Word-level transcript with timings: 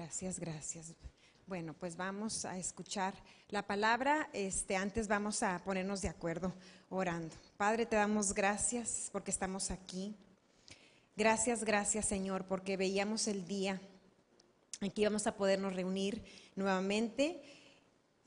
Gracias, 0.00 0.40
gracias. 0.40 0.94
Bueno, 1.46 1.74
pues 1.74 1.94
vamos 1.94 2.46
a 2.46 2.56
escuchar 2.56 3.12
la 3.50 3.66
palabra. 3.66 4.30
Este, 4.32 4.74
antes 4.74 5.08
vamos 5.08 5.42
a 5.42 5.62
ponernos 5.62 6.00
de 6.00 6.08
acuerdo 6.08 6.54
orando. 6.88 7.36
Padre, 7.58 7.84
te 7.84 7.96
damos 7.96 8.32
gracias 8.32 9.10
porque 9.12 9.30
estamos 9.30 9.70
aquí. 9.70 10.16
Gracias, 11.18 11.64
gracias, 11.64 12.06
Señor, 12.06 12.46
porque 12.46 12.78
veíamos 12.78 13.28
el 13.28 13.46
día 13.46 13.78
en 14.80 14.90
que 14.90 15.02
íbamos 15.02 15.26
a 15.26 15.36
podernos 15.36 15.74
reunir 15.74 16.24
nuevamente 16.56 17.42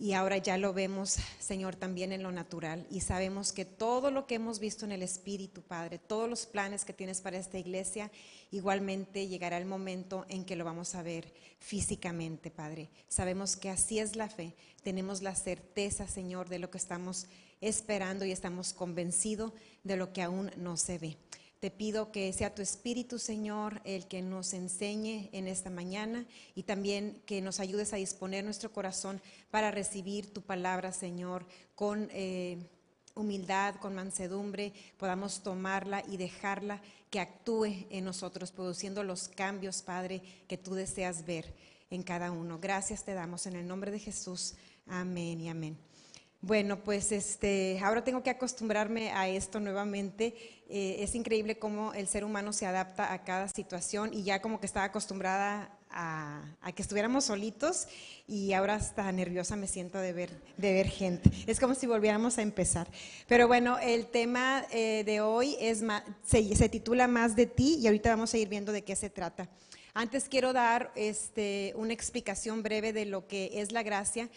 y 0.03 0.11
ahora 0.11 0.37
ya 0.37 0.57
lo 0.57 0.73
vemos, 0.73 1.15
Señor, 1.39 1.77
también 1.77 2.11
en 2.11 2.23
lo 2.23 2.31
natural. 2.33 2.85
Y 2.91 2.99
sabemos 2.99 3.53
que 3.53 3.63
todo 3.63 4.11
lo 4.11 4.27
que 4.27 4.35
hemos 4.35 4.59
visto 4.59 4.83
en 4.83 4.91
el 4.91 5.01
Espíritu, 5.01 5.61
Padre, 5.61 5.97
todos 5.97 6.29
los 6.29 6.45
planes 6.45 6.83
que 6.83 6.91
tienes 6.91 7.21
para 7.21 7.37
esta 7.37 7.57
iglesia, 7.57 8.11
igualmente 8.51 9.29
llegará 9.29 9.57
el 9.57 9.65
momento 9.65 10.25
en 10.27 10.43
que 10.43 10.57
lo 10.57 10.65
vamos 10.65 10.93
a 10.95 11.03
ver 11.03 11.31
físicamente, 11.57 12.51
Padre. 12.51 12.89
Sabemos 13.07 13.55
que 13.55 13.69
así 13.69 13.99
es 13.99 14.17
la 14.17 14.27
fe. 14.27 14.57
Tenemos 14.83 15.21
la 15.21 15.35
certeza, 15.35 16.05
Señor, 16.05 16.49
de 16.49 16.59
lo 16.59 16.69
que 16.69 16.79
estamos 16.79 17.27
esperando 17.61 18.25
y 18.25 18.33
estamos 18.33 18.73
convencidos 18.73 19.53
de 19.85 19.95
lo 19.95 20.11
que 20.11 20.21
aún 20.21 20.51
no 20.57 20.75
se 20.75 20.97
ve. 20.97 21.17
Te 21.63 21.71
pido 21.71 22.11
que 22.11 22.33
sea 22.33 22.53
tu 22.53 22.61
Espíritu, 22.61 23.17
Señor, 23.17 23.79
el 23.85 24.05
que 24.05 24.21
nos 24.21 24.53
enseñe 24.53 25.29
en 25.31 25.47
esta 25.47 25.69
mañana 25.69 26.25
y 26.55 26.63
también 26.63 27.21
que 27.25 27.39
nos 27.39 27.61
ayudes 27.61 27.93
a 27.93 27.95
disponer 27.95 28.43
nuestro 28.43 28.73
corazón 28.73 29.21
para 29.49 29.71
recibir 29.71 30.33
tu 30.33 30.41
palabra, 30.41 30.91
Señor, 30.91 31.45
con 31.73 32.09
eh, 32.11 32.57
humildad, 33.15 33.75
con 33.75 33.95
mansedumbre, 33.95 34.73
podamos 34.97 35.41
tomarla 35.41 36.03
y 36.05 36.17
dejarla 36.17 36.81
que 37.09 37.21
actúe 37.21 37.87
en 37.89 38.03
nosotros, 38.03 38.51
produciendo 38.51 39.01
los 39.01 39.29
cambios, 39.29 39.83
Padre, 39.83 40.21
que 40.49 40.57
tú 40.57 40.73
deseas 40.73 41.25
ver 41.25 41.55
en 41.89 42.03
cada 42.03 42.31
uno. 42.31 42.59
Gracias 42.59 43.05
te 43.05 43.13
damos 43.13 43.45
en 43.45 43.55
el 43.55 43.65
nombre 43.65 43.89
de 43.89 43.99
Jesús. 43.99 44.55
Amén 44.85 45.39
y 45.39 45.47
amén. 45.47 45.77
Bueno, 46.43 46.83
pues 46.83 47.13
este, 47.13 47.79
ahora 47.81 48.03
tengo 48.03 48.21
que 48.21 48.29
acostumbrarme 48.29 49.13
a 49.13 49.29
esto 49.29 49.61
nuevamente. 49.61 50.35
Eh, 50.67 50.97
es 50.99 51.15
increíble 51.15 51.57
cómo 51.57 51.93
el 51.93 52.05
ser 52.05 52.25
humano 52.25 52.51
se 52.51 52.65
adapta 52.65 53.13
a 53.13 53.23
cada 53.23 53.47
situación 53.47 54.13
y 54.13 54.23
ya 54.23 54.41
como 54.41 54.59
que 54.59 54.65
estaba 54.65 54.87
acostumbrada 54.87 55.71
a, 55.89 56.43
que 56.75 56.81
estuviéramos 56.81 57.23
solitos 57.23 57.87
y 58.27 58.51
ahora 58.51 58.75
hasta 58.75 59.09
nerviosa 59.13 59.55
me 59.55 59.67
siento 59.67 59.99
de 59.99 60.11
ver, 60.11 60.31
de 60.57 60.73
ver 60.73 60.89
gente. 60.89 61.31
Es 61.47 61.61
como 61.61 61.75
si 61.75 61.87
volviéramos 61.87 62.37
a 62.37 62.41
empezar. 62.41 62.89
Pero 63.29 63.47
bueno, 63.47 63.79
el 63.79 64.07
tema 64.07 64.65
eh, 64.69 65.03
de 65.05 65.21
hoy 65.21 65.55
es 65.61 65.81
se, 66.25 66.55
se, 66.57 66.67
titula 66.67 67.07
Más 67.07 67.37
de 67.37 67.45
ti 67.45 67.77
y 67.79 67.87
ahorita 67.87 68.09
vamos 68.09 68.33
a 68.33 68.37
ir 68.37 68.49
viendo 68.49 68.73
de 68.73 68.83
qué 68.83 68.97
se 68.97 69.09
trata. 69.09 69.47
Antes 69.93 70.27
quiero 70.27 70.51
dar 70.51 70.91
este, 70.95 71.71
una 71.77 71.93
explicación 71.93 72.63
breve 72.63 72.91
de 72.91 73.05
lo 73.05 73.27
que 73.27 73.61
es 73.61 73.71
la 73.71 73.83
gracia 73.83 74.29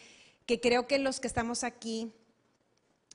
que 0.47 0.61
creo 0.61 0.87
que 0.87 0.99
los 0.99 1.21
que 1.21 1.27
estamos 1.27 1.65
aquí 1.65 2.13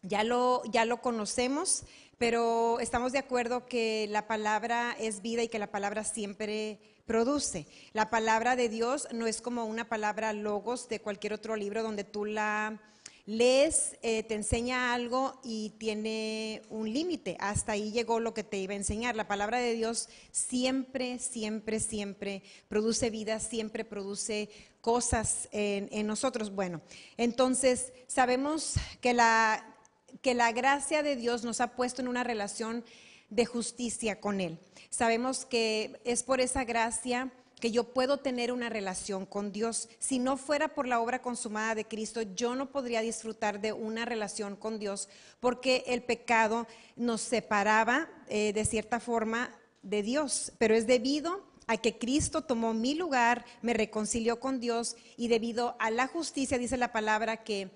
ya 0.03 0.23
lo, 0.23 0.63
ya 0.65 0.85
lo 0.85 1.01
conocemos, 1.01 1.83
pero 2.17 2.79
estamos 2.79 3.11
de 3.11 3.19
acuerdo 3.19 3.65
que 3.65 4.07
la 4.09 4.27
palabra 4.27 4.95
es 4.99 5.21
vida 5.21 5.43
y 5.43 5.47
que 5.47 5.59
la 5.59 5.71
palabra 5.71 6.03
siempre 6.03 6.79
produce. 7.05 7.67
La 7.93 8.09
palabra 8.09 8.55
de 8.55 8.69
Dios 8.69 9.07
no 9.11 9.27
es 9.27 9.41
como 9.41 9.65
una 9.65 9.89
palabra 9.89 10.33
logos 10.33 10.87
de 10.89 11.01
cualquier 11.01 11.33
otro 11.33 11.55
libro 11.55 11.83
donde 11.83 12.03
tú 12.03 12.25
la 12.25 12.79
lees, 13.25 13.97
eh, 14.01 14.23
te 14.23 14.35
enseña 14.35 14.93
algo 14.93 15.39
y 15.43 15.71
tiene 15.77 16.61
un 16.69 16.91
límite. 16.91 17.37
Hasta 17.39 17.73
ahí 17.73 17.91
llegó 17.91 18.19
lo 18.19 18.33
que 18.33 18.43
te 18.43 18.57
iba 18.57 18.73
a 18.73 18.77
enseñar. 18.77 19.15
La 19.15 19.27
palabra 19.27 19.59
de 19.59 19.73
Dios 19.73 20.09
siempre, 20.31 21.19
siempre, 21.19 21.79
siempre 21.79 22.43
produce 22.67 23.09
vida, 23.09 23.39
siempre 23.39 23.85
produce 23.85 24.49
cosas 24.81 25.47
en, 25.51 26.07
nosotros. 26.07 26.53
Bueno, 26.53 26.81
entonces 27.17 27.93
sabemos 28.07 28.73
que 28.99 29.13
la, 29.13 29.75
que 30.21 30.33
la 30.33 30.51
gracia 30.51 31.03
de 31.03 31.15
Dios 31.15 31.43
nos 31.43 31.61
ha 31.61 31.75
puesto 31.75 32.01
en 32.01 32.07
una 32.07 32.23
relación 32.23 32.83
de 33.29 33.45
justicia 33.45 34.19
con 34.19 34.41
Él. 34.41 34.59
Sabemos 34.89 35.45
que 35.45 36.01
es 36.03 36.23
por 36.23 36.41
esa 36.41 36.65
gracia 36.65 37.31
que 37.61 37.71
yo 37.71 37.85
puedo 37.85 38.17
tener 38.17 38.51
una 38.51 38.67
relación 38.67 39.25
con 39.25 39.53
Dios. 39.53 39.87
Si 39.99 40.19
no 40.19 40.35
fuera 40.35 40.73
por 40.73 40.87
la 40.87 40.99
obra 40.99 41.21
consumada 41.21 41.75
de 41.75 41.85
Cristo, 41.85 42.23
yo 42.23 42.55
no 42.55 42.71
podría 42.71 42.99
disfrutar 43.01 43.61
de 43.61 43.71
una 43.71 44.03
relación 44.03 44.57
con 44.57 44.79
Dios 44.79 45.07
porque 45.39 45.85
el 45.87 46.03
pecado 46.03 46.67
nos 46.97 47.21
separaba 47.21 48.09
eh, 48.27 48.51
de 48.51 48.65
cierta 48.65 48.99
forma 48.99 49.55
de 49.83 50.03
Dios, 50.03 50.51
pero 50.57 50.75
es 50.75 50.87
debido 50.87 51.45
a 51.67 51.77
que 51.77 51.97
Cristo 51.97 52.41
tomó 52.41 52.73
mi 52.73 52.95
lugar, 52.95 53.45
me 53.61 53.73
reconcilió 53.73 54.39
con 54.39 54.59
Dios 54.59 54.97
y 55.15 55.27
debido 55.27 55.75
a 55.79 55.91
la 55.91 56.07
justicia, 56.07 56.57
dice 56.57 56.77
la 56.77 56.91
palabra, 56.91 57.43
que, 57.43 57.69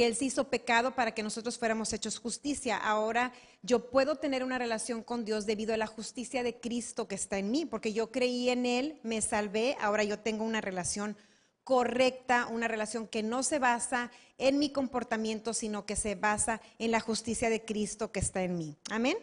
que 0.00 0.06
Él 0.06 0.16
se 0.16 0.24
hizo 0.24 0.48
pecado 0.48 0.94
para 0.94 1.12
que 1.12 1.22
nosotros 1.22 1.58
fuéramos 1.58 1.92
hechos 1.92 2.18
justicia. 2.18 2.78
Ahora 2.78 3.34
yo 3.60 3.90
puedo 3.90 4.16
tener 4.16 4.42
una 4.42 4.56
relación 4.56 5.02
con 5.02 5.26
Dios 5.26 5.44
debido 5.44 5.74
a 5.74 5.76
la 5.76 5.86
justicia 5.86 6.42
de 6.42 6.58
Cristo 6.58 7.06
que 7.06 7.16
está 7.16 7.36
en 7.36 7.50
mí, 7.50 7.66
porque 7.66 7.92
yo 7.92 8.10
creí 8.10 8.48
en 8.48 8.64
Él, 8.64 8.98
me 9.02 9.20
salvé, 9.20 9.76
ahora 9.78 10.02
yo 10.02 10.18
tengo 10.18 10.42
una 10.44 10.62
relación 10.62 11.18
correcta, 11.64 12.46
una 12.46 12.66
relación 12.66 13.08
que 13.08 13.22
no 13.22 13.42
se 13.42 13.58
basa 13.58 14.10
en 14.38 14.58
mi 14.58 14.70
comportamiento, 14.72 15.52
sino 15.52 15.84
que 15.84 15.96
se 15.96 16.14
basa 16.14 16.62
en 16.78 16.92
la 16.92 17.00
justicia 17.00 17.50
de 17.50 17.62
Cristo 17.62 18.10
que 18.10 18.20
está 18.20 18.42
en 18.42 18.56
mí. 18.56 18.78
Amén. 18.90 19.18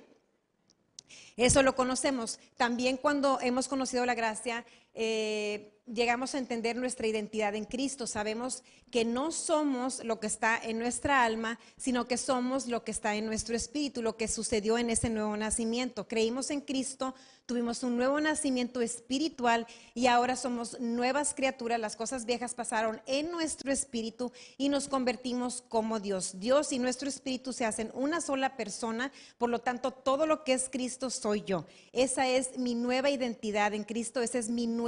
Eso 1.38 1.64
lo 1.64 1.76
conocemos. 1.76 2.40
También 2.56 2.98
cuando 2.98 3.40
hemos 3.42 3.68
conocido 3.68 4.06
la 4.06 4.14
gracia, 4.14 4.64
eh, 5.00 5.78
llegamos 5.86 6.36
a 6.36 6.38
entender 6.38 6.76
nuestra 6.76 7.08
identidad 7.08 7.56
en 7.56 7.66
Cristo. 7.66 8.08
Sabemos 8.08 8.64
que 8.92 9.06
no 9.06 9.32
somos 9.32 10.04
lo 10.04 10.20
que 10.20 10.28
está 10.28 10.58
en 10.58 10.80
nuestra 10.80 11.24
alma, 11.24 11.60
sino 11.78 12.08
que 12.08 12.18
somos 12.18 12.68
lo 12.68 12.84
que 12.84 12.92
está 12.92 13.16
en 13.16 13.26
nuestro 13.26 13.56
espíritu, 13.56 14.02
lo 14.02 14.18
que 14.18 14.28
sucedió 14.28 14.78
en 14.78 14.90
ese 14.90 15.10
nuevo 15.10 15.36
nacimiento. 15.36 16.08
Creímos 16.08 16.52
en 16.52 16.62
Cristo, 16.62 17.14
tuvimos 17.46 17.84
un 17.84 17.98
nuevo 17.98 18.20
nacimiento 18.20 18.82
espiritual 18.82 19.68
y 19.94 20.08
ahora 20.08 20.36
somos 20.36 20.80
nuevas 20.80 21.34
criaturas. 21.34 21.80
Las 21.80 21.96
cosas 21.96 22.26
viejas 22.26 22.54
pasaron 22.54 23.02
en 23.06 23.32
nuestro 23.32 23.72
espíritu 23.72 24.32
y 24.58 24.70
nos 24.70 24.88
convertimos 24.88 25.64
como 25.68 26.00
Dios. 26.00 26.40
Dios 26.40 26.72
y 26.72 26.80
nuestro 26.80 27.10
espíritu 27.10 27.54
se 27.54 27.66
hacen 27.66 27.92
una 27.94 28.22
sola 28.22 28.56
persona, 28.56 29.12
por 29.38 29.50
lo 29.50 29.60
tanto 29.60 29.92
todo 29.92 30.26
lo 30.26 30.44
que 30.44 30.54
es 30.54 30.70
Cristo 30.70 31.10
soy 31.10 31.44
yo. 31.46 31.66
Esa 31.92 32.28
es 32.28 32.58
mi 32.58 32.74
nueva 32.74 33.10
identidad 33.10 33.74
en 33.74 33.84
Cristo, 33.84 34.22
esa 34.22 34.40
es 34.40 34.50
mi 34.50 34.66
nueva 34.66 34.87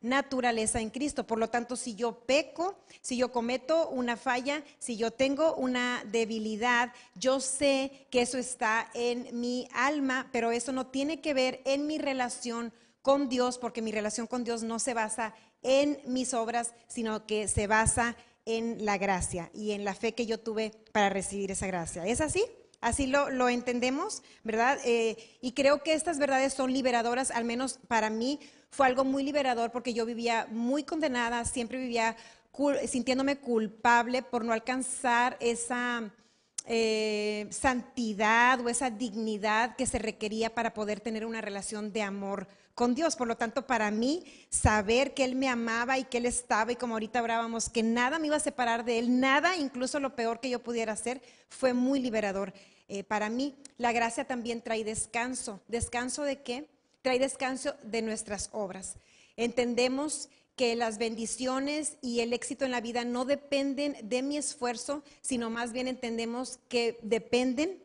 naturaleza 0.00 0.80
en 0.80 0.90
Cristo. 0.90 1.26
Por 1.26 1.38
lo 1.38 1.48
tanto, 1.48 1.76
si 1.76 1.94
yo 1.94 2.20
peco, 2.20 2.78
si 3.00 3.16
yo 3.16 3.32
cometo 3.32 3.88
una 3.88 4.16
falla, 4.16 4.62
si 4.78 4.96
yo 4.96 5.10
tengo 5.10 5.54
una 5.54 6.04
debilidad, 6.10 6.92
yo 7.14 7.40
sé 7.40 8.06
que 8.10 8.22
eso 8.22 8.38
está 8.38 8.90
en 8.94 9.28
mi 9.40 9.68
alma, 9.72 10.28
pero 10.32 10.52
eso 10.52 10.72
no 10.72 10.86
tiene 10.86 11.20
que 11.20 11.34
ver 11.34 11.60
en 11.64 11.86
mi 11.86 11.98
relación 11.98 12.72
con 13.02 13.28
Dios, 13.28 13.58
porque 13.58 13.82
mi 13.82 13.92
relación 13.92 14.26
con 14.26 14.44
Dios 14.44 14.62
no 14.62 14.78
se 14.78 14.94
basa 14.94 15.34
en 15.62 16.00
mis 16.06 16.34
obras, 16.34 16.74
sino 16.88 17.26
que 17.26 17.48
se 17.48 17.66
basa 17.66 18.16
en 18.44 18.84
la 18.84 18.98
gracia 18.98 19.50
y 19.54 19.72
en 19.72 19.84
la 19.84 19.94
fe 19.94 20.14
que 20.14 20.26
yo 20.26 20.38
tuve 20.38 20.72
para 20.92 21.08
recibir 21.08 21.50
esa 21.50 21.66
gracia. 21.66 22.06
¿Es 22.06 22.20
así? 22.20 22.44
Así 22.82 23.06
lo, 23.06 23.48
entendemos, 23.48 24.24
¿verdad? 24.42 24.76
Eh, 24.84 25.16
y 25.40 25.52
creo 25.52 25.84
que 25.84 25.94
estas 25.94 26.18
verdades 26.18 26.52
son 26.52 26.72
liberadoras, 26.72 27.30
al 27.30 27.44
menos 27.44 27.78
para 27.86 28.10
mí 28.10 28.40
fue 28.70 28.88
algo 28.88 29.04
muy 29.04 29.22
liberador 29.22 29.70
porque 29.70 29.94
yo 29.94 30.04
vivía 30.04 30.48
muy 30.50 30.82
condenada, 30.82 31.44
siempre 31.44 31.78
vivía 31.78 32.16
sintiéndome 32.88 33.36
culpable 33.36 34.22
por 34.22 34.44
no 34.44 34.52
alcanzar 34.52 35.36
esa 35.38 36.12
eh, 36.66 37.46
santidad 37.50 38.60
o 38.60 38.68
esa 38.68 38.90
dignidad 38.90 39.74
que 39.76 39.86
se 39.86 39.98
requería 39.98 40.54
para 40.54 40.74
poder 40.74 40.98
tener 41.00 41.24
una 41.24 41.40
relación 41.40 41.92
de 41.92 42.02
amor 42.02 42.48
con 42.74 42.94
Dios. 42.94 43.16
Por 43.16 43.28
lo 43.28 43.36
tanto, 43.36 43.66
para 43.66 43.90
mí, 43.90 44.24
saber 44.48 45.12
que 45.12 45.24
Él 45.24 45.34
me 45.34 45.48
amaba 45.48 45.98
y 45.98 46.04
que 46.04 46.18
Él 46.18 46.26
estaba, 46.26 46.72
y 46.72 46.76
como 46.76 46.94
ahorita 46.94 47.18
hablábamos, 47.18 47.68
que 47.68 47.82
nada 47.82 48.18
me 48.18 48.28
iba 48.28 48.36
a 48.36 48.40
separar 48.40 48.84
de 48.84 48.98
Él, 48.98 49.20
nada, 49.20 49.56
incluso 49.56 50.00
lo 50.00 50.14
peor 50.14 50.40
que 50.40 50.50
yo 50.50 50.62
pudiera 50.62 50.92
hacer, 50.92 51.20
fue 51.48 51.74
muy 51.74 52.00
liberador. 52.00 52.52
Eh, 52.88 53.04
para 53.04 53.28
mí, 53.28 53.54
la 53.78 53.92
gracia 53.92 54.26
también 54.26 54.62
trae 54.62 54.84
descanso. 54.84 55.60
¿Descanso 55.68 56.22
de 56.22 56.42
qué? 56.42 56.68
trae 57.02 57.18
descanso 57.18 57.74
de 57.82 58.00
nuestras 58.00 58.48
obras. 58.52 58.94
Entendemos 59.36 60.28
que 60.56 60.76
las 60.76 60.98
bendiciones 60.98 61.96
y 62.00 62.20
el 62.20 62.32
éxito 62.32 62.64
en 62.64 62.70
la 62.70 62.80
vida 62.80 63.04
no 63.04 63.24
dependen 63.24 63.96
de 64.02 64.22
mi 64.22 64.36
esfuerzo, 64.36 65.02
sino 65.20 65.50
más 65.50 65.72
bien 65.72 65.88
entendemos 65.88 66.58
que 66.68 66.98
dependen 67.02 67.82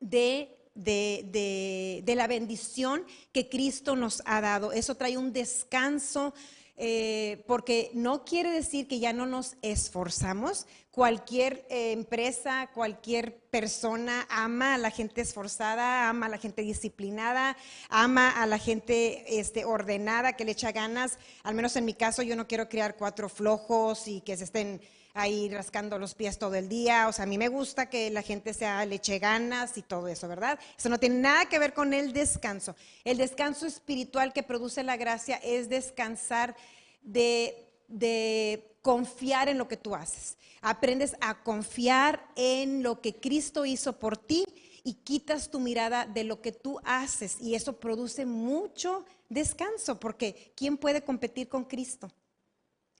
de, 0.00 0.54
de, 0.74 2.14
la 2.14 2.26
bendición 2.26 3.04
que 3.32 3.48
Cristo 3.48 3.96
nos 3.96 4.22
ha 4.26 4.40
dado. 4.40 4.72
Eso 4.72 4.96
trae 4.96 5.16
un 5.16 5.32
descanso 5.32 6.34
eh, 6.80 7.44
porque 7.48 7.90
no 7.92 8.24
quiere 8.24 8.52
decir 8.52 8.86
que 8.86 9.00
ya 9.00 9.12
no 9.12 9.26
nos 9.26 9.56
esforzamos. 9.62 10.66
Cualquier 10.92 11.66
eh, 11.70 11.92
empresa, 11.92 12.70
cualquier 12.72 13.36
persona 13.50 14.26
ama 14.30 14.74
a 14.74 14.78
la 14.78 14.90
gente 14.90 15.20
esforzada, 15.20 16.08
ama 16.08 16.26
a 16.26 16.28
la 16.28 16.38
gente 16.38 16.62
disciplinada, 16.62 17.56
ama 17.88 18.30
a 18.30 18.46
la 18.46 18.58
gente 18.58 19.40
este, 19.40 19.64
ordenada, 19.64 20.34
que 20.34 20.44
le 20.44 20.52
echa 20.52 20.70
ganas. 20.70 21.18
Al 21.42 21.54
menos 21.54 21.74
en 21.76 21.84
mi 21.84 21.94
caso, 21.94 22.22
yo 22.22 22.36
no 22.36 22.46
quiero 22.46 22.68
criar 22.68 22.96
cuatro 22.96 23.28
flojos 23.28 24.06
y 24.06 24.20
que 24.20 24.36
se 24.36 24.44
estén 24.44 24.80
ahí 25.14 25.48
rascando 25.48 25.98
los 25.98 26.14
pies 26.14 26.38
todo 26.38 26.54
el 26.54 26.68
día. 26.68 27.08
O 27.08 27.12
sea, 27.12 27.24
a 27.24 27.26
mí 27.26 27.38
me 27.38 27.48
gusta 27.48 27.88
que 27.88 28.10
la 28.10 28.22
gente 28.22 28.54
sea 28.54 28.84
leche 28.86 29.18
ganas 29.18 29.76
y 29.78 29.82
todo 29.82 30.08
eso, 30.08 30.28
¿verdad? 30.28 30.58
Eso 30.78 30.88
no 30.88 30.98
tiene 30.98 31.16
nada 31.16 31.46
que 31.46 31.58
ver 31.58 31.74
con 31.74 31.94
el 31.94 32.12
descanso. 32.12 32.76
El 33.04 33.18
descanso 33.18 33.66
espiritual 33.66 34.32
que 34.32 34.42
produce 34.42 34.82
la 34.82 34.96
gracia 34.96 35.36
es 35.42 35.68
descansar 35.68 36.56
de, 37.02 37.66
de 37.88 38.76
confiar 38.82 39.48
en 39.48 39.58
lo 39.58 39.68
que 39.68 39.76
tú 39.76 39.94
haces. 39.94 40.36
Aprendes 40.60 41.16
a 41.20 41.42
confiar 41.42 42.26
en 42.36 42.82
lo 42.82 43.00
que 43.00 43.14
Cristo 43.14 43.64
hizo 43.64 43.98
por 43.98 44.16
ti 44.16 44.44
y 44.82 44.94
quitas 44.94 45.50
tu 45.50 45.60
mirada 45.60 46.06
de 46.06 46.24
lo 46.24 46.40
que 46.40 46.52
tú 46.52 46.80
haces 46.84 47.36
y 47.40 47.54
eso 47.54 47.78
produce 47.78 48.24
mucho 48.24 49.04
descanso 49.28 50.00
porque 50.00 50.52
¿quién 50.56 50.78
puede 50.78 51.02
competir 51.02 51.48
con 51.48 51.64
Cristo? 51.64 52.10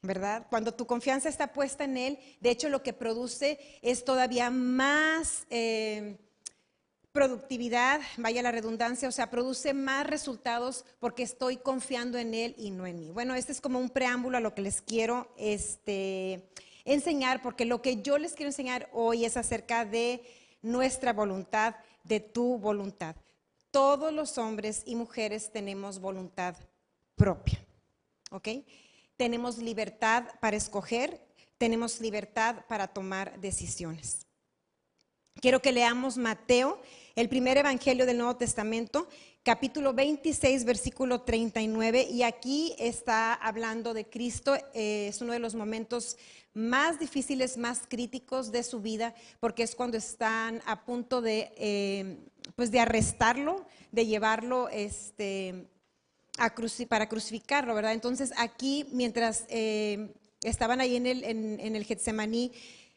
¿Verdad? 0.03 0.47
Cuando 0.49 0.75
tu 0.75 0.87
confianza 0.87 1.29
está 1.29 1.53
puesta 1.53 1.85
en 1.85 1.97
Él, 1.97 2.19
de 2.41 2.51
hecho 2.51 2.69
lo 2.69 2.83
que 2.83 2.93
produce 2.93 3.59
es 3.83 4.05
todavía 4.05 4.51
más 4.51 5.47
eh, 5.51 6.17
productividad, 7.13 8.01
vaya 8.17 8.43
la 8.43 8.53
redundancia, 8.53 9.09
o 9.09 9.13
sea, 9.13 9.31
produce 9.31 9.75
más 9.75 10.07
resultados 10.07 10.85
porque 11.01 11.25
estoy 11.25 11.57
confiando 11.57 12.17
en 12.19 12.35
Él 12.35 12.55
y 12.59 12.71
no 12.71 12.87
en 12.87 13.01
mí. 13.01 13.11
Bueno, 13.11 13.35
este 13.35 13.53
es 13.53 13.61
como 13.61 13.81
un 13.81 13.91
preámbulo 13.91 14.37
a 14.37 14.41
lo 14.41 14.55
que 14.55 14.63
les 14.63 14.81
quiero 14.83 15.33
este, 15.37 16.49
enseñar, 16.85 17.43
porque 17.43 17.65
lo 17.65 17.83
que 17.83 18.03
yo 18.03 18.19
les 18.19 18.35
quiero 18.35 18.51
enseñar 18.51 18.89
hoy 18.93 19.25
es 19.25 19.37
acerca 19.37 19.85
de 19.85 20.23
nuestra 20.63 21.13
voluntad, 21.13 21.75
de 22.05 22.21
tu 22.21 22.59
voluntad. 22.59 23.17
Todos 23.71 24.13
los 24.13 24.39
hombres 24.39 24.83
y 24.87 24.95
mujeres 24.95 25.51
tenemos 25.53 25.99
voluntad 25.99 26.57
propia, 27.17 27.59
¿ok? 28.31 28.49
Tenemos 29.19 29.59
libertad 29.59 30.25
para 30.41 30.57
escoger, 30.57 31.21
tenemos 31.59 32.01
libertad 32.01 32.65
para 32.69 32.87
tomar 32.87 33.39
decisiones. 33.41 34.25
Quiero 35.41 35.61
que 35.61 35.73
leamos 35.73 36.17
Mateo, 36.17 36.81
el 37.15 37.29
primer 37.29 37.59
evangelio 37.59 38.07
del 38.07 38.19
Nuevo 38.19 38.37
Testamento, 38.37 39.09
capítulo 39.43 39.93
26, 39.93 40.65
versículo 40.65 41.23
39, 41.23 42.09
y 42.11 42.23
aquí 42.23 42.75
está 42.79 43.35
hablando 43.35 43.93
de 43.93 44.09
Cristo, 44.09 44.57
eh, 44.73 45.09
es 45.09 45.21
uno 45.21 45.33
de 45.33 45.39
los 45.41 45.55
momentos 45.55 46.17
más 46.55 47.01
difíciles, 47.01 47.57
más 47.57 47.83
críticos 47.89 48.53
de 48.53 48.63
su 48.63 48.81
vida, 48.81 49.15
porque 49.41 49.65
es 49.65 49.75
cuando 49.75 49.97
están 49.97 50.63
a 50.65 50.85
punto 50.85 51.23
de, 51.23 51.53
eh, 51.57 52.19
pues 52.55 52.71
de 52.71 52.81
arrestarlo, 52.81 53.67
de 53.91 54.07
llevarlo 54.07 54.69
este, 54.69 55.67
para 56.89 57.09
crucificarlo, 57.09 57.75
¿verdad? 57.75 57.93
Entonces 57.93 58.33
aquí, 58.37 58.87
mientras 58.93 59.45
eh, 59.49 60.15
estaban 60.43 60.81
ahí 60.81 60.97
en 60.97 61.07
el, 61.07 61.25
en, 61.25 61.77
el 61.77 61.85
Getsemaní, 61.85 62.53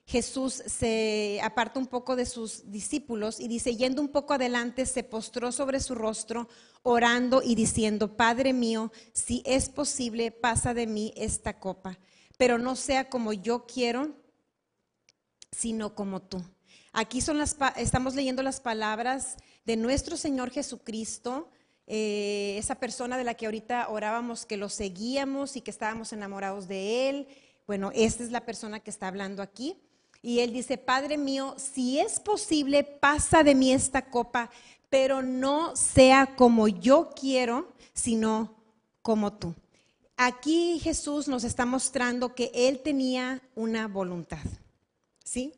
Jesús 0.05 0.53
se 0.65 1.39
aparta 1.43 1.79
un 1.79 1.87
poco 1.87 2.15
de 2.15 2.25
sus 2.25 2.69
discípulos 2.71 3.39
y 3.39 3.47
dice, 3.47 3.75
yendo 3.75 4.01
un 4.01 4.09
poco 4.09 4.33
adelante, 4.33 4.85
se 4.85 5.03
postró 5.03 5.51
sobre 5.51 5.79
su 5.79 5.95
rostro, 5.95 6.49
orando 6.83 7.41
y 7.43 7.55
diciendo, 7.55 8.17
Padre 8.17 8.53
mío, 8.53 8.91
si 9.13 9.41
es 9.45 9.69
posible, 9.69 10.31
pasa 10.31 10.73
de 10.73 10.87
mí 10.87 11.13
esta 11.15 11.59
copa, 11.59 11.99
pero 12.37 12.57
no 12.57 12.75
sea 12.75 13.09
como 13.09 13.31
yo 13.33 13.65
quiero, 13.65 14.15
sino 15.51 15.95
como 15.95 16.21
tú. 16.21 16.43
Aquí 16.93 17.21
son 17.21 17.37
las, 17.37 17.55
estamos 17.77 18.15
leyendo 18.15 18.43
las 18.43 18.59
palabras 18.59 19.37
de 19.65 19.77
nuestro 19.77 20.17
Señor 20.17 20.51
Jesucristo, 20.51 21.49
eh, 21.87 22.55
esa 22.57 22.75
persona 22.75 23.17
de 23.17 23.23
la 23.23 23.33
que 23.33 23.45
ahorita 23.45 23.89
orábamos, 23.89 24.45
que 24.45 24.57
lo 24.57 24.69
seguíamos 24.69 25.55
y 25.55 25.61
que 25.61 25.71
estábamos 25.71 26.13
enamorados 26.13 26.67
de 26.67 27.09
él. 27.09 27.27
Bueno, 27.67 27.91
esta 27.93 28.23
es 28.23 28.31
la 28.31 28.45
persona 28.45 28.79
que 28.79 28.89
está 28.89 29.07
hablando 29.07 29.41
aquí. 29.41 29.77
Y 30.21 30.39
él 30.39 30.53
dice, 30.53 30.77
Padre 30.77 31.17
mío, 31.17 31.55
si 31.57 31.99
es 31.99 32.19
posible, 32.19 32.83
pasa 32.83 33.43
de 33.43 33.55
mí 33.55 33.73
esta 33.73 34.03
copa, 34.09 34.51
pero 34.89 35.21
no 35.21 35.75
sea 35.75 36.35
como 36.35 36.67
yo 36.67 37.09
quiero, 37.19 37.73
sino 37.93 38.55
como 39.01 39.33
tú. 39.33 39.55
Aquí 40.17 40.79
Jesús 40.83 41.27
nos 41.27 41.43
está 41.43 41.65
mostrando 41.65 42.35
que 42.35 42.51
él 42.53 42.81
tenía 42.81 43.41
una 43.55 43.87
voluntad. 43.87 44.45
¿Sí? 45.23 45.53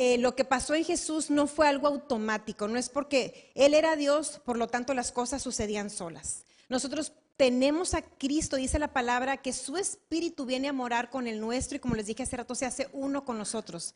Eh, 0.00 0.16
lo 0.16 0.36
que 0.36 0.44
pasó 0.44 0.76
en 0.76 0.84
Jesús 0.84 1.28
no 1.28 1.48
fue 1.48 1.66
algo 1.66 1.88
automático, 1.88 2.68
no 2.68 2.78
es 2.78 2.88
porque 2.88 3.50
Él 3.56 3.74
era 3.74 3.96
Dios, 3.96 4.40
por 4.44 4.56
lo 4.56 4.68
tanto 4.68 4.94
las 4.94 5.10
cosas 5.10 5.42
sucedían 5.42 5.90
solas. 5.90 6.44
Nosotros 6.68 7.12
tenemos 7.36 7.94
a 7.94 8.02
Cristo, 8.02 8.54
dice 8.54 8.78
la 8.78 8.92
palabra, 8.92 9.38
que 9.38 9.52
su 9.52 9.76
espíritu 9.76 10.46
viene 10.46 10.68
a 10.68 10.72
morar 10.72 11.10
con 11.10 11.26
el 11.26 11.40
nuestro 11.40 11.74
y 11.74 11.80
como 11.80 11.96
les 11.96 12.06
dije 12.06 12.22
hace 12.22 12.36
rato, 12.36 12.54
se 12.54 12.64
hace 12.64 12.88
uno 12.92 13.24
con 13.24 13.38
nosotros. 13.38 13.92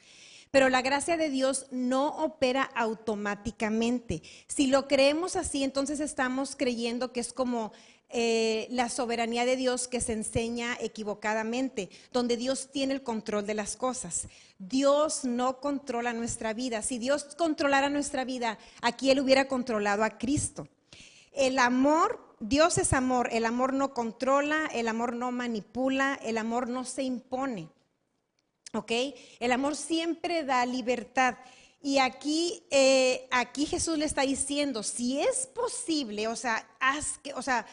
Pero 0.51 0.69
la 0.69 0.83
gracia 0.83 1.17
de 1.17 1.31
Dios 1.31 1.67
no 1.71 2.09
opera 2.09 2.65
automáticamente. 2.75 4.25
Si 4.49 4.67
lo 4.67 4.89
creemos 4.89 5.37
así, 5.37 5.63
entonces 5.63 6.01
estamos 6.01 6.57
creyendo 6.57 7.13
que 7.13 7.21
es 7.21 7.33
como 7.33 7.73
eh, 8.13 8.67
la 8.71 8.91
soberanía 8.91 9.47
de 9.47 9.57
Dios 9.57 9.89
que 9.89 10.03
se 10.03 10.13
enseña 10.13 10.77
equivocadamente, 10.81 11.89
donde 12.13 12.37
Dios 12.37 12.71
tiene 12.71 12.93
el 12.93 13.03
control 13.03 13.47
de 13.47 13.55
las 13.55 13.77
cosas. 13.77 14.29
Dios 14.59 15.25
no 15.25 15.61
controla 15.61 16.13
nuestra 16.13 16.53
vida. 16.53 16.83
Si 16.83 16.99
Dios 16.99 17.25
controlara 17.37 17.89
nuestra 17.89 18.25
vida, 18.25 18.59
aquí 18.83 19.11
Él 19.11 19.21
hubiera 19.21 19.49
controlado 19.49 20.05
a 20.05 20.19
Cristo. 20.19 20.69
El 21.33 21.59
amor, 21.59 22.37
Dios 22.39 22.77
es 22.77 22.93
amor, 22.93 23.31
el 23.33 23.47
amor 23.47 23.73
no 23.73 23.95
controla, 23.95 24.67
el 24.75 24.89
amor 24.89 25.17
no 25.17 25.33
manipula, 25.33 26.21
el 26.23 26.37
amor 26.37 26.69
no 26.69 26.85
se 26.85 27.05
impone. 27.05 27.71
¿Ok? 28.75 28.93
El 29.41 29.53
amor 29.53 29.75
siempre 29.75 30.45
da 30.45 30.67
libertad. 30.67 31.37
Y 31.83 31.99
aquí, 31.99 32.63
eh, 32.71 33.27
aquí 33.31 33.67
Jesús 33.67 33.99
le 33.99 34.05
está 34.05 34.23
diciendo, 34.23 34.83
si 34.83 35.19
es 35.19 35.47
posible, 35.47 36.29
o 36.29 36.37
sea, 36.37 36.69
haz 36.79 37.19
que, 37.19 37.35
o 37.35 37.43
sea, 37.43 37.67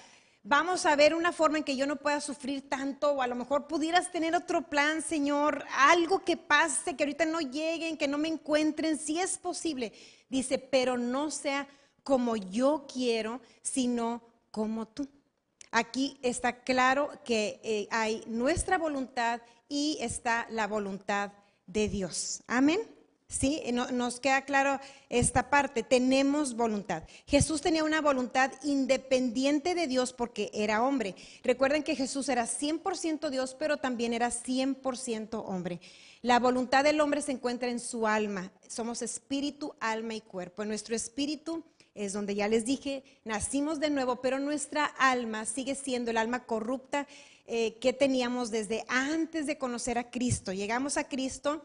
vamos 0.50 0.88
a 0.88 0.96
ver 0.96 1.14
una 1.14 1.32
forma 1.32 1.60
en 1.60 1.64
que 1.64 1.78
yo 1.78 1.86
no 1.86 1.98
pueda 1.98 2.20
sufrir 2.20 2.68
tanto 2.68 3.12
o 3.12 3.22
a 3.22 3.28
lo 3.28 3.36
mejor 3.36 3.68
pudieras 3.68 4.12
tener 4.12 4.36
otro 4.36 4.68
plan, 4.68 5.04
Señor, 5.04 5.64
algo 5.78 6.26
que 6.26 6.38
pase, 6.38 6.96
que 6.96 7.04
ahorita 7.04 7.26
no 7.26 7.40
lleguen, 7.40 7.98
que 7.98 8.08
no 8.08 8.18
me 8.18 8.30
encuentren, 8.30 8.98
si 8.98 9.20
es 9.20 9.38
posible. 9.38 9.94
Dice, 10.28 10.58
pero 10.58 10.98
no 10.98 11.30
sea 11.30 11.68
como 12.04 12.36
yo 12.36 12.88
quiero, 12.92 13.42
sino 13.62 14.24
como 14.50 14.88
tú. 14.88 15.08
Aquí 15.70 16.18
está 16.24 16.64
claro 16.64 17.12
que 17.24 17.62
eh, 17.64 17.88
hay 17.92 18.24
nuestra 18.26 18.80
voluntad 18.80 19.42
y 19.68 20.00
está 20.02 20.48
la 20.50 20.66
voluntad 20.66 21.32
de 21.68 21.88
Dios. 21.90 22.42
Amén. 22.48 22.80
¿Sí? 23.32 23.62
nos 23.72 24.20
queda 24.20 24.42
claro 24.42 24.80
esta 25.08 25.52
parte. 25.52 25.84
Tenemos 25.84 26.56
voluntad. 26.56 27.04
Jesús 27.28 27.62
tenía 27.62 27.84
una 27.84 28.02
voluntad 28.02 28.52
independiente 28.64 29.76
de 29.76 29.86
Dios 29.86 30.14
porque 30.14 30.50
era 30.52 30.82
hombre. 30.82 31.16
Recuerden 31.44 31.84
que 31.84 31.96
Jesús 31.96 32.28
era 32.28 32.48
100% 32.48 33.30
Dios, 33.30 33.56
pero 33.58 33.78
también 33.78 34.14
era 34.14 34.30
100% 34.30 35.44
hombre. 35.46 35.80
La 36.24 36.40
voluntad 36.40 36.84
del 36.84 37.00
hombre 37.02 37.22
se 37.22 37.32
encuentra 37.32 37.70
en 37.70 37.80
su 37.80 38.08
alma. 38.08 38.52
Somos 38.68 39.04
espíritu, 39.04 39.76
alma 39.80 40.16
y 40.16 40.22
cuerpo. 40.22 40.64
En 40.64 40.70
nuestro 40.70 40.96
espíritu 40.96 41.64
es 41.94 42.14
donde 42.14 42.34
ya 42.34 42.48
les 42.48 42.66
dije, 42.66 43.04
nacimos 43.26 43.80
de 43.80 43.92
nuevo, 43.92 44.22
pero 44.22 44.40
nuestra 44.40 44.86
alma 44.86 45.46
sigue 45.46 45.76
siendo 45.76 46.10
el 46.10 46.18
alma 46.18 46.46
corrupta 46.46 47.08
eh, 47.46 47.78
que 47.80 47.94
teníamos 47.94 48.50
desde 48.50 48.86
antes 48.88 49.46
de 49.46 49.60
conocer 49.60 50.00
a 50.00 50.10
Cristo. 50.10 50.52
Llegamos 50.52 50.98
a 50.98 51.08
Cristo 51.08 51.64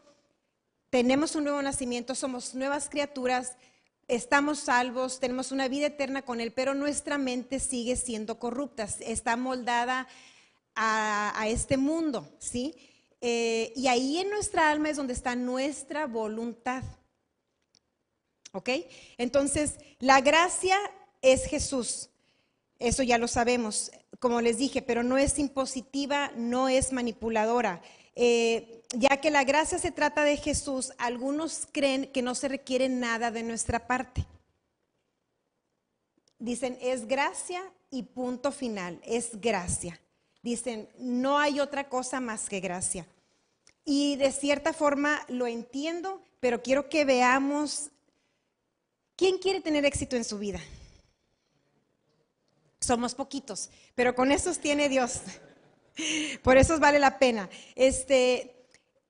tenemos 0.95 1.35
un 1.35 1.43
nuevo 1.43 1.61
nacimiento, 1.61 2.15
somos 2.15 2.55
nuevas 2.55 2.87
criaturas, 2.87 3.57
estamos 4.07 4.59
salvos, 4.59 5.19
tenemos 5.19 5.51
una 5.51 5.67
vida 5.67 5.87
eterna 5.87 6.21
con 6.21 6.39
Él, 6.39 6.53
pero 6.53 6.73
nuestra 6.73 7.17
mente 7.17 7.59
sigue 7.59 7.97
siendo 7.97 8.39
corrupta, 8.39 8.87
está 9.01 9.35
moldada 9.35 10.07
a, 10.73 11.47
este 11.49 11.75
mundo, 11.75 12.25
¿sí? 12.39 12.75
Eh, 13.19 13.73
y 13.75 13.87
ahí 13.87 14.19
en 14.19 14.29
nuestra 14.29 14.71
alma 14.71 14.89
es 14.89 14.95
donde 14.95 15.11
está 15.11 15.35
nuestra 15.35 16.07
voluntad. 16.07 16.81
¿Ok? 18.53 18.69
Entonces, 19.17 19.75
la 19.99 20.21
gracia 20.21 20.77
es 21.21 21.45
Jesús. 21.45 22.09
Eso 22.79 23.03
ya 23.03 23.17
lo 23.17 23.27
sabemos, 23.27 23.91
como 24.19 24.39
les 24.39 24.59
dije, 24.59 24.81
pero 24.81 25.03
no 25.03 25.17
es 25.17 25.39
impositiva, 25.39 26.31
no 26.37 26.69
es 26.69 26.93
manipuladora. 26.93 27.81
Eh, 28.15 28.84
ya 28.97 29.17
que 29.17 29.31
la 29.31 29.43
gracia 29.43 29.77
se 29.77 29.91
trata 29.91 30.23
de 30.23 30.37
Jesús, 30.37 30.93
algunos 30.97 31.67
creen 31.71 32.11
que 32.11 32.21
no 32.21 32.35
se 32.35 32.47
requiere 32.47 32.89
nada 32.89 33.31
de 33.31 33.43
nuestra 33.43 33.87
parte. 33.87 34.25
Dicen, 36.39 36.77
es 36.81 37.07
gracia 37.07 37.63
y 37.89 38.03
punto 38.03 38.51
final, 38.51 38.99
es 39.03 39.39
gracia. 39.39 39.99
dicen, 40.41 40.87
no 40.99 41.39
hay 41.39 41.59
otra 41.59 41.89
cosa 41.89 42.19
más 42.19 42.47
que 42.47 42.59
gracia. 42.59 43.07
Y 43.83 44.15
de 44.17 44.31
cierta 44.31 44.73
forma 44.73 45.25
lo 45.27 45.47
entiendo, 45.47 46.21
pero 46.39 46.61
quiero 46.61 46.87
que 46.87 47.03
veamos, 47.03 47.89
¿quién 49.15 49.39
quiere 49.39 49.61
tener 49.61 49.85
éxito 49.85 50.15
en 50.15 50.23
su 50.23 50.37
vida? 50.37 50.59
Somos 52.79 53.15
poquitos, 53.15 53.71
pero 53.95 54.13
con 54.13 54.31
esos 54.31 54.59
tiene 54.59 54.87
Dios. 54.87 55.21
Por 56.43 56.57
eso 56.57 56.79
vale 56.79 56.99
la 56.99 57.17
pena. 57.17 57.49
Este, 57.75 58.54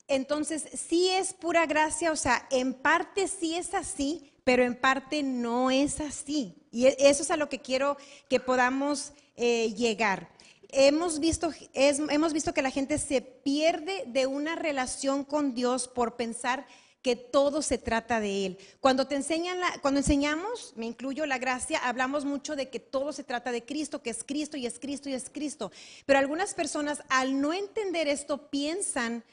entonces, 0.07 0.67
sí 0.73 1.09
es 1.09 1.33
pura 1.33 1.65
gracia, 1.65 2.11
o 2.11 2.15
sea, 2.15 2.47
en 2.51 2.73
parte 2.73 3.27
sí 3.27 3.55
es 3.55 3.73
así, 3.73 4.31
pero 4.43 4.63
en 4.63 4.75
parte 4.75 5.23
no 5.23 5.71
es 5.71 5.99
así. 5.99 6.55
Y 6.71 6.85
e, 6.85 6.95
eso 6.99 7.23
es 7.23 7.31
a 7.31 7.37
lo 7.37 7.49
que 7.49 7.59
quiero 7.59 7.97
que 8.29 8.39
podamos 8.39 9.13
eh, 9.35 9.73
llegar. 9.73 10.29
Hemos 10.69 11.19
visto, 11.19 11.51
hemos 11.73 12.33
visto 12.33 12.53
que 12.53 12.61
la 12.61 12.69
gente 12.69 12.97
se 12.97 13.21
pierde 13.21 14.03
de 14.07 14.27
una 14.27 14.55
relación 14.55 15.23
con 15.23 15.53
Dios 15.53 15.87
por 15.87 16.15
pensar 16.15 16.65
que 17.01 17.15
todo 17.15 17.61
se 17.61 17.77
trata 17.77 18.19
de 18.19 18.47
Él. 18.47 18.57
Cuando 18.79 19.07
te 19.07 19.15
enseñan, 19.15 19.59
cuando 19.81 19.99
enseñamos, 19.99 20.73
me 20.75 20.87
incluyo 20.87 21.25
la 21.27 21.37
gracia, 21.37 21.79
hablamos 21.79 22.25
mucho 22.25 22.55
de 22.55 22.69
que 22.69 22.79
todo 22.79 23.13
se 23.13 23.23
trata 23.23 23.51
de 23.51 23.63
Cristo, 23.63 24.01
que 24.01 24.09
es 24.09 24.23
Cristo 24.23 24.57
y 24.57 24.65
es 24.65 24.79
Cristo 24.79 25.07
y 25.07 25.13
es 25.13 25.29
Cristo. 25.29 25.71
Pero 26.07 26.17
algunas 26.17 26.55
personas 26.55 27.03
al 27.09 27.39
no 27.39 27.53
entender 27.53 28.07
esto 28.07 28.49
piensan 28.49 29.23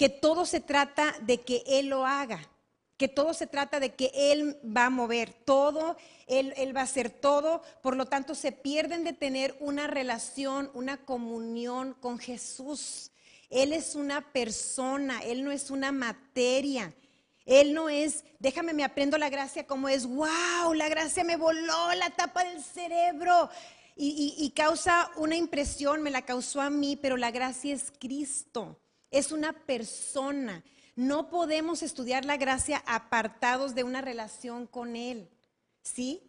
que 0.00 0.08
todo 0.08 0.46
se 0.46 0.60
trata 0.60 1.14
de 1.20 1.42
que 1.42 1.62
Él 1.66 1.88
lo 1.88 2.06
haga, 2.06 2.40
que 2.96 3.06
todo 3.06 3.34
se 3.34 3.46
trata 3.46 3.80
de 3.80 3.94
que 3.96 4.10
Él 4.14 4.58
va 4.64 4.86
a 4.86 4.90
mover 4.90 5.30
todo, 5.30 5.94
Él, 6.26 6.74
va 6.74 6.80
a 6.80 6.84
hacer 6.84 7.10
todo, 7.10 7.60
por 7.82 7.96
lo 7.96 8.06
tanto 8.06 8.34
se 8.34 8.50
pierden 8.50 9.04
de 9.04 9.12
tener 9.12 9.54
una 9.60 9.88
relación, 9.88 10.70
una 10.72 10.96
comunión 11.04 11.92
con 11.92 12.18
Jesús. 12.18 13.10
Él 13.50 13.74
es 13.74 13.94
una 13.94 14.32
persona, 14.32 15.22
Él 15.22 15.44
no 15.44 15.52
es 15.52 15.70
una 15.70 15.92
materia. 15.92 16.94
Él 17.44 17.74
no 17.74 17.90
es, 17.90 18.24
déjame, 18.38 18.72
me 18.72 18.84
aprendo 18.84 19.18
la 19.18 19.28
gracia 19.28 19.66
como 19.66 19.90
es, 19.90 20.06
wow, 20.06 20.72
la 20.72 20.88
gracia 20.88 21.24
me 21.24 21.36
voló 21.36 21.92
la 21.92 22.08
tapa 22.08 22.42
del 22.44 22.64
cerebro. 22.64 23.50
Y, 23.96 24.50
causa 24.56 25.10
una 25.16 25.36
impresión, 25.36 26.02
me 26.02 26.10
la 26.10 26.22
causó 26.22 26.62
a 26.62 26.70
mí, 26.70 26.96
pero 26.96 27.18
la 27.18 27.30
gracia 27.30 27.74
es 27.74 27.92
Cristo, 27.98 28.79
es 29.10 29.32
una 29.32 29.52
persona. 29.52 30.62
No 30.96 31.30
podemos 31.30 31.82
estudiar 31.82 32.24
la 32.24 32.36
gracia 32.36 32.82
apartados 32.86 33.74
de 33.74 33.84
una 33.84 34.00
relación 34.00 34.66
con 34.66 34.96
Él, 34.96 35.28
¿sí? 35.82 36.22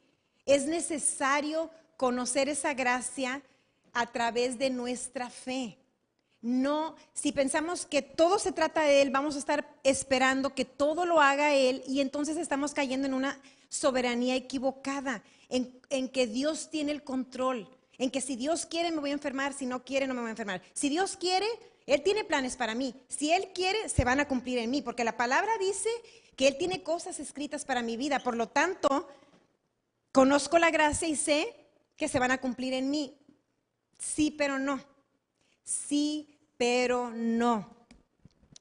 Es 0.46 0.66
necesario 0.66 1.70
conocer 1.98 2.50
esa 2.50 2.74
gracia 2.74 3.42
a 3.94 4.12
través 4.12 4.58
de 4.58 4.70
nuestra 4.70 5.30
fe. 5.30 5.78
No, 6.42 6.96
si 7.14 7.32
pensamos 7.32 7.86
que 7.86 8.02
todo 8.02 8.40
se 8.40 8.52
trata 8.52 8.82
de 8.82 9.04
Él, 9.04 9.12
vamos 9.12 9.36
a 9.36 9.40
estar 9.40 9.78
esperando 9.84 10.56
que 10.56 10.66
todo 10.66 11.06
lo 11.06 11.22
haga 11.22 11.54
Él 11.54 11.84
y 11.88 12.02
entonces 12.02 12.38
estamos 12.38 12.74
cayendo 12.74 13.06
en 13.08 13.14
una 13.14 13.40
soberanía 13.70 14.36
equivocada, 14.36 15.24
en, 15.50 16.10
que 16.10 16.28
Dios 16.28 16.70
tiene 16.70 16.92
el 16.92 17.04
control, 17.04 17.70
en 17.98 18.10
que 18.10 18.22
si 18.22 18.36
Dios 18.36 18.66
quiere 18.66 18.92
me 18.92 19.00
voy 19.00 19.12
a 19.12 19.14
enfermar, 19.14 19.54
si 19.54 19.66
no 19.66 19.84
quiere 19.84 20.08
no 20.08 20.14
me 20.14 20.22
voy 20.22 20.30
a 20.30 20.32
enfermar. 20.32 20.62
Si 20.74 20.90
Dios 20.90 21.16
quiere, 21.16 21.48
Él 21.94 22.04
tiene 22.04 22.24
planes 22.24 22.56
para 22.56 22.76
mí. 22.76 22.96
Si 23.08 23.32
Él 23.32 23.50
quiere, 23.54 23.90
se 23.90 24.04
van 24.04 24.20
a 24.20 24.28
cumplir 24.28 24.58
en 24.58 24.70
mí, 24.70 24.82
porque 24.82 25.04
la 25.04 25.18
palabra 25.18 25.52
dice 25.60 25.90
que 26.36 26.48
Él 26.48 26.58
tiene 26.58 26.84
cosas 26.84 27.20
escritas 27.20 27.66
para 27.66 27.82
mi 27.82 27.98
vida. 27.98 28.20
Por 28.20 28.36
lo 28.36 28.48
tanto, 28.48 29.08
conozco 30.12 30.58
la 30.58 30.72
gracia 30.72 31.08
y 31.08 31.16
sé 31.16 31.54
que 31.98 32.08
se 32.08 32.20
van 32.20 32.32
a 32.32 32.40
cumplir 32.40 32.74
en 32.74 32.90
mí. 32.90 33.18
Sí, 34.00 34.32
pero 34.32 34.58
no 34.58 34.92
sí, 35.72 36.38
pero 36.58 37.12
no. 37.12 37.70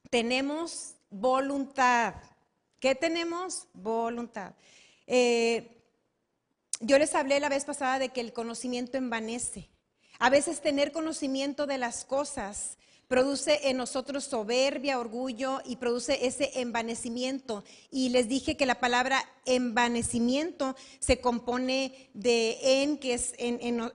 Tenemos 0.09 0.95
voluntad. 1.09 2.15
¿Qué 2.79 2.95
tenemos? 2.95 3.67
Voluntad. 3.73 4.53
Eh, 5.07 5.83
yo 6.79 6.97
les 6.97 7.13
hablé 7.15 7.39
la 7.39 7.49
vez 7.49 7.65
pasada 7.65 7.99
de 7.99 8.09
que 8.09 8.21
el 8.21 8.33
conocimiento 8.33 8.97
envanece. 8.97 9.69
A 10.19 10.29
veces 10.29 10.61
tener 10.61 10.91
conocimiento 10.91 11.65
de 11.65 11.77
las 11.77 12.05
cosas 12.05 12.77
produce 13.11 13.69
en 13.69 13.77
nosotros 13.77 14.23
soberbia, 14.23 14.97
orgullo 14.97 15.59
y 15.65 15.75
produce 15.75 16.25
ese 16.25 16.61
envanecimiento. 16.61 17.63
Y 17.91 18.09
les 18.09 18.27
dije 18.27 18.57
que 18.57 18.65
la 18.65 18.79
palabra 18.79 19.23
envanecimiento 19.45 20.75
se 20.99 21.19
compone 21.19 22.09
de 22.15 22.57
en, 22.81 22.97
que 22.97 23.13
es 23.13 23.35
en, 23.37 23.91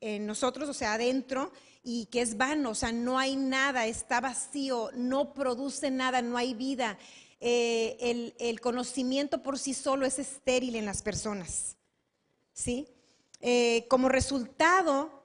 en 0.00 0.26
nosotros, 0.26 0.70
o 0.70 0.72
sea, 0.72 0.94
adentro, 0.94 1.52
y 1.82 2.06
que 2.06 2.20
es 2.20 2.36
vano, 2.36 2.70
o 2.70 2.74
sea, 2.74 2.90
no 2.90 3.18
hay 3.18 3.36
nada, 3.36 3.86
está 3.86 4.20
vacío, 4.20 4.90
no 4.94 5.34
produce 5.34 5.90
nada, 5.90 6.22
no 6.22 6.36
hay 6.36 6.54
vida. 6.54 6.98
Eh, 7.40 8.32
el, 8.38 8.60
conocimiento 8.60 9.42
por 9.42 9.58
sí 9.58 9.74
solo 9.74 10.06
es 10.06 10.18
estéril 10.18 10.74
en 10.74 10.86
las 10.86 11.02
personas. 11.02 11.76
¿Sí? 12.52 12.88
Eh, 13.40 13.86
como 13.88 14.08
resultado, 14.08 15.15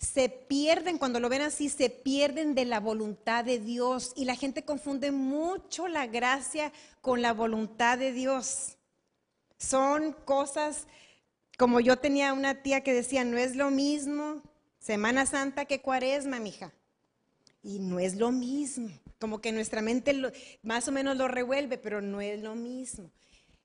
se 0.00 0.30
pierden, 0.30 0.96
cuando 0.96 1.20
lo 1.20 1.28
ven 1.28 1.42
así, 1.42 1.68
se 1.68 1.90
pierden 1.90 2.54
de 2.54 2.64
la 2.64 2.80
voluntad 2.80 3.44
de 3.44 3.58
Dios. 3.58 4.12
Y 4.16 4.24
la 4.24 4.34
gente 4.34 4.64
confunde 4.64 5.12
mucho 5.12 5.86
la 5.88 6.06
gracia 6.06 6.72
con 7.02 7.20
la 7.20 7.34
voluntad 7.34 7.98
de 7.98 8.12
Dios. 8.12 8.78
Son 9.58 10.12
cosas, 10.24 10.86
como 11.58 11.80
yo 11.80 11.98
tenía 11.98 12.32
una 12.32 12.62
tía 12.62 12.82
que 12.82 12.94
decía, 12.94 13.24
no 13.24 13.36
es 13.36 13.54
lo 13.56 13.70
mismo 13.70 14.42
Semana 14.80 15.26
Santa 15.26 15.66
que 15.66 15.82
cuaresma, 15.82 16.40
mija. 16.40 16.72
Y 17.62 17.78
no 17.78 18.00
es 18.00 18.16
lo 18.16 18.32
mismo. 18.32 18.88
Como 19.18 19.42
que 19.42 19.52
nuestra 19.52 19.82
mente 19.82 20.18
más 20.62 20.88
o 20.88 20.92
menos 20.92 21.18
lo 21.18 21.28
revuelve, 21.28 21.76
pero 21.76 22.00
no 22.00 22.22
es 22.22 22.40
lo 22.40 22.54
mismo. 22.54 23.10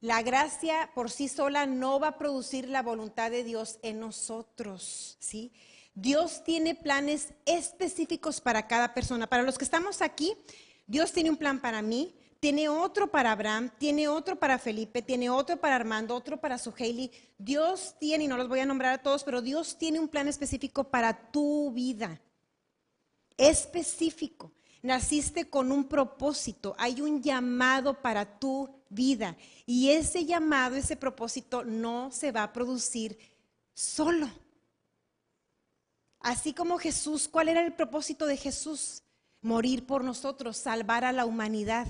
La 0.02 0.22
gracia 0.22 0.92
por 0.94 1.10
sí 1.10 1.30
sola 1.30 1.66
no 1.66 2.02
va 2.02 2.10
a 2.10 2.18
producir 2.18 2.68
la 2.68 2.82
voluntad 2.82 3.32
de 3.32 3.46
Dios 3.46 3.80
en 3.82 4.02
nosotros, 4.02 5.16
¿sí? 5.22 5.54
Dios 5.96 6.44
tiene 6.44 6.76
planes 6.76 7.30
específicos 7.46 8.42
para 8.42 8.68
cada 8.68 8.94
persona. 8.94 9.28
Para 9.28 9.44
los 9.44 9.58
que 9.58 9.64
estamos 9.64 10.02
aquí, 10.02 10.34
Dios 10.86 11.14
tiene 11.14 11.30
un 11.30 11.38
plan 11.38 11.62
para 11.62 11.82
mí, 11.82 12.14
tiene 12.42 12.68
otro 12.68 13.10
para 13.10 13.32
Abraham, 13.32 13.72
tiene 13.78 14.10
otro 14.10 14.38
para 14.38 14.60
Felipe, 14.60 15.02
tiene 15.02 15.30
otro 15.30 15.58
para 15.58 15.78
Armando, 15.78 16.14
otro 16.14 16.40
para 16.40 16.58
Suheili. 16.58 17.10
Dios 17.38 17.96
tiene, 17.98 18.26
y 18.26 18.28
no 18.28 18.36
los 18.36 18.50
voy 18.50 18.60
a 18.60 18.66
nombrar 18.66 18.94
a 18.94 19.02
todos, 19.02 19.24
pero 19.24 19.42
Dios 19.42 19.78
tiene 19.78 20.00
un 20.00 20.10
plan 20.10 20.28
específico 20.28 20.84
para 20.84 21.32
tu 21.32 21.72
vida. 21.72 22.22
Específico. 23.38 24.52
Naciste 24.82 25.50
con 25.50 25.72
un 25.72 25.86
propósito, 25.86 26.76
hay 26.78 27.02
un 27.02 27.24
llamado 27.24 28.02
para 28.02 28.38
tu 28.38 28.70
vida. 28.90 29.36
Y 29.66 29.90
ese 29.90 30.26
llamado, 30.26 30.76
ese 30.76 30.96
propósito 30.96 31.64
no 31.64 32.12
se 32.12 32.32
va 32.32 32.44
a 32.44 32.54
producir 32.54 33.18
solo. 33.74 34.30
Así 36.26 36.54
como 36.54 36.80
Jesús, 36.80 37.28
¿cuál 37.28 37.50
era 37.50 37.64
el 37.64 37.72
propósito 37.72 38.26
de 38.26 38.36
Jesús? 38.36 39.04
Morir 39.44 39.86
por 39.86 40.04
nosotros, 40.04 40.58
salvar 40.58 41.06
a 41.06 41.12
la 41.12 41.24
humanidad. 41.24 41.86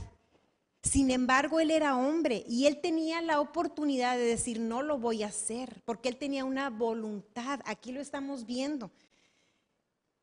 Sin 0.83 1.09
embargo, 1.09 1.61
él 1.61 1.71
era 1.71 1.95
hombre 1.95 2.43
y 2.45 2.65
él 2.65 2.81
tenía 2.81 3.21
la 3.21 3.39
oportunidad 3.39 4.17
de 4.17 4.25
decir, 4.25 4.59
no 4.59 4.81
lo 4.81 4.97
voy 4.97 5.23
a 5.23 5.27
hacer, 5.27 5.81
porque 5.85 6.09
él 6.09 6.17
tenía 6.17 6.43
una 6.43 6.69
voluntad. 6.69 7.61
Aquí 7.63 7.93
lo 7.93 8.01
estamos 8.01 8.45
viendo. 8.45 8.91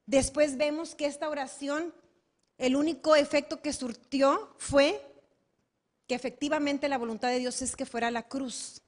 Después 0.04 0.58
vemos 0.58 0.94
que 0.94 1.06
esta 1.06 1.30
oración, 1.30 1.94
el 2.58 2.76
único 2.76 3.16
efecto 3.16 3.62
que 3.62 3.72
surtió 3.72 4.54
fue 4.58 5.00
que 6.06 6.14
efectivamente 6.14 6.86
la 6.90 6.98
voluntad 6.98 7.28
de 7.30 7.38
Dios 7.38 7.62
es 7.62 7.74
que 7.74 7.86
fuera 7.86 8.08
a 8.08 8.10
la 8.10 8.28
cruz. 8.28 8.82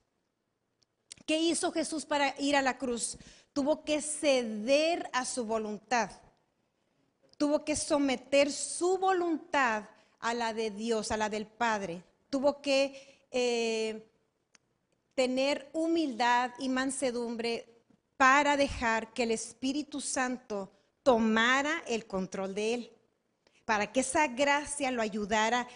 ¿Qué 1.25 1.39
hizo 1.39 1.73
Jesús 1.73 2.05
para 2.05 2.39
ir 2.39 2.57
a 2.57 2.61
la 2.61 2.77
cruz? 2.77 3.17
Tuvo 3.55 3.85
que 3.85 4.03
ceder 4.03 5.09
a 5.15 5.25
su 5.25 5.47
voluntad. 5.47 6.11
Tuvo 7.39 7.65
que 7.65 7.77
someter 7.77 8.53
su 8.53 8.99
voluntad 8.99 9.85
a 10.21 10.35
la 10.35 10.53
de 10.53 10.71
Dios, 10.71 11.11
a 11.11 11.17
la 11.17 11.31
del 11.31 11.47
Padre. 11.47 12.03
Tuvo 12.29 12.61
que 12.61 13.27
eh, 13.31 14.07
tener 15.15 15.71
humildad 15.73 16.51
y 16.59 16.69
mansedumbre 16.69 17.67
para 18.17 18.57
dejar 18.57 19.13
que 19.13 19.23
el 19.23 19.31
Espíritu 19.31 20.01
Santo 20.01 20.73
tomara 21.03 21.83
el 21.87 22.07
control 22.07 22.55
de 22.55 22.75
él, 22.75 22.93
para 23.65 23.93
que 23.93 24.01
esa 24.01 24.27
gracia 24.27 24.91
lo 24.91 25.01
ayudara 25.01 25.69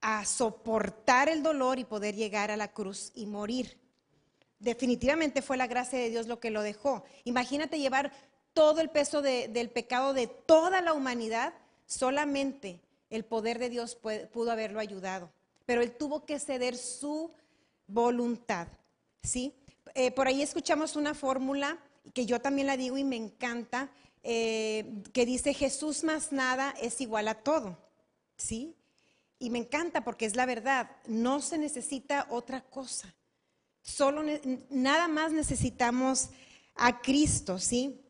a 0.00 0.24
soportar 0.24 1.28
el 1.28 1.42
dolor 1.42 1.78
y 1.78 1.84
poder 1.84 2.14
llegar 2.14 2.50
a 2.50 2.56
la 2.56 2.72
cruz 2.72 3.10
y 3.14 3.26
morir. 3.26 3.83
Definitivamente 4.64 5.42
fue 5.42 5.58
la 5.58 5.66
gracia 5.66 5.98
de 5.98 6.08
Dios 6.08 6.26
lo 6.26 6.40
que 6.40 6.50
lo 6.50 6.62
dejó. 6.62 7.04
Imagínate 7.24 7.78
llevar 7.78 8.12
todo 8.54 8.80
el 8.80 8.88
peso 8.88 9.20
del 9.20 9.68
pecado 9.68 10.14
de 10.14 10.26
toda 10.26 10.80
la 10.80 10.94
humanidad 10.94 11.52
solamente 11.84 12.80
el 13.10 13.26
poder 13.26 13.58
de 13.58 13.68
Dios 13.68 13.94
pudo 14.32 14.50
haberlo 14.50 14.80
ayudado, 14.80 15.30
pero 15.66 15.82
él 15.82 15.92
tuvo 15.92 16.24
que 16.24 16.38
ceder 16.38 16.78
su 16.78 17.30
voluntad, 17.86 18.68
¿sí? 19.22 19.54
Eh, 19.94 20.10
por 20.12 20.28
ahí 20.28 20.40
escuchamos 20.40 20.96
una 20.96 21.12
fórmula 21.12 21.78
que 22.14 22.24
yo 22.24 22.40
también 22.40 22.66
la 22.66 22.78
digo 22.78 22.96
y 22.96 23.04
me 23.04 23.16
encanta, 23.16 23.90
eh, 24.22 25.02
que 25.12 25.26
dice 25.26 25.52
Jesús 25.52 26.04
más 26.04 26.32
nada 26.32 26.74
es 26.80 27.02
igual 27.02 27.28
a 27.28 27.34
todo, 27.34 27.76
¿sí? 28.38 28.74
Y 29.38 29.50
me 29.50 29.58
encanta 29.58 30.02
porque 30.02 30.24
es 30.24 30.36
la 30.36 30.46
verdad, 30.46 30.90
no 31.06 31.42
se 31.42 31.58
necesita 31.58 32.26
otra 32.30 32.62
cosa, 32.62 33.14
solo 33.84 34.22
nada 34.70 35.08
más 35.08 35.30
necesitamos 35.30 36.30
a 36.74 37.02
Cristo, 37.02 37.58
¿sí? 37.58 38.00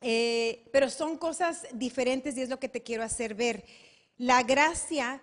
Eh, 0.00 0.68
pero 0.72 0.88
son 0.88 1.18
cosas 1.18 1.66
diferentes 1.72 2.36
y 2.36 2.42
es 2.42 2.48
lo 2.48 2.58
que 2.58 2.68
te 2.68 2.82
quiero 2.82 3.02
hacer 3.02 3.34
ver. 3.34 3.64
La 4.16 4.42
gracia 4.42 5.22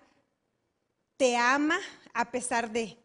te 1.16 1.36
ama 1.36 1.78
a 2.14 2.30
pesar 2.30 2.70
de, 2.70 2.96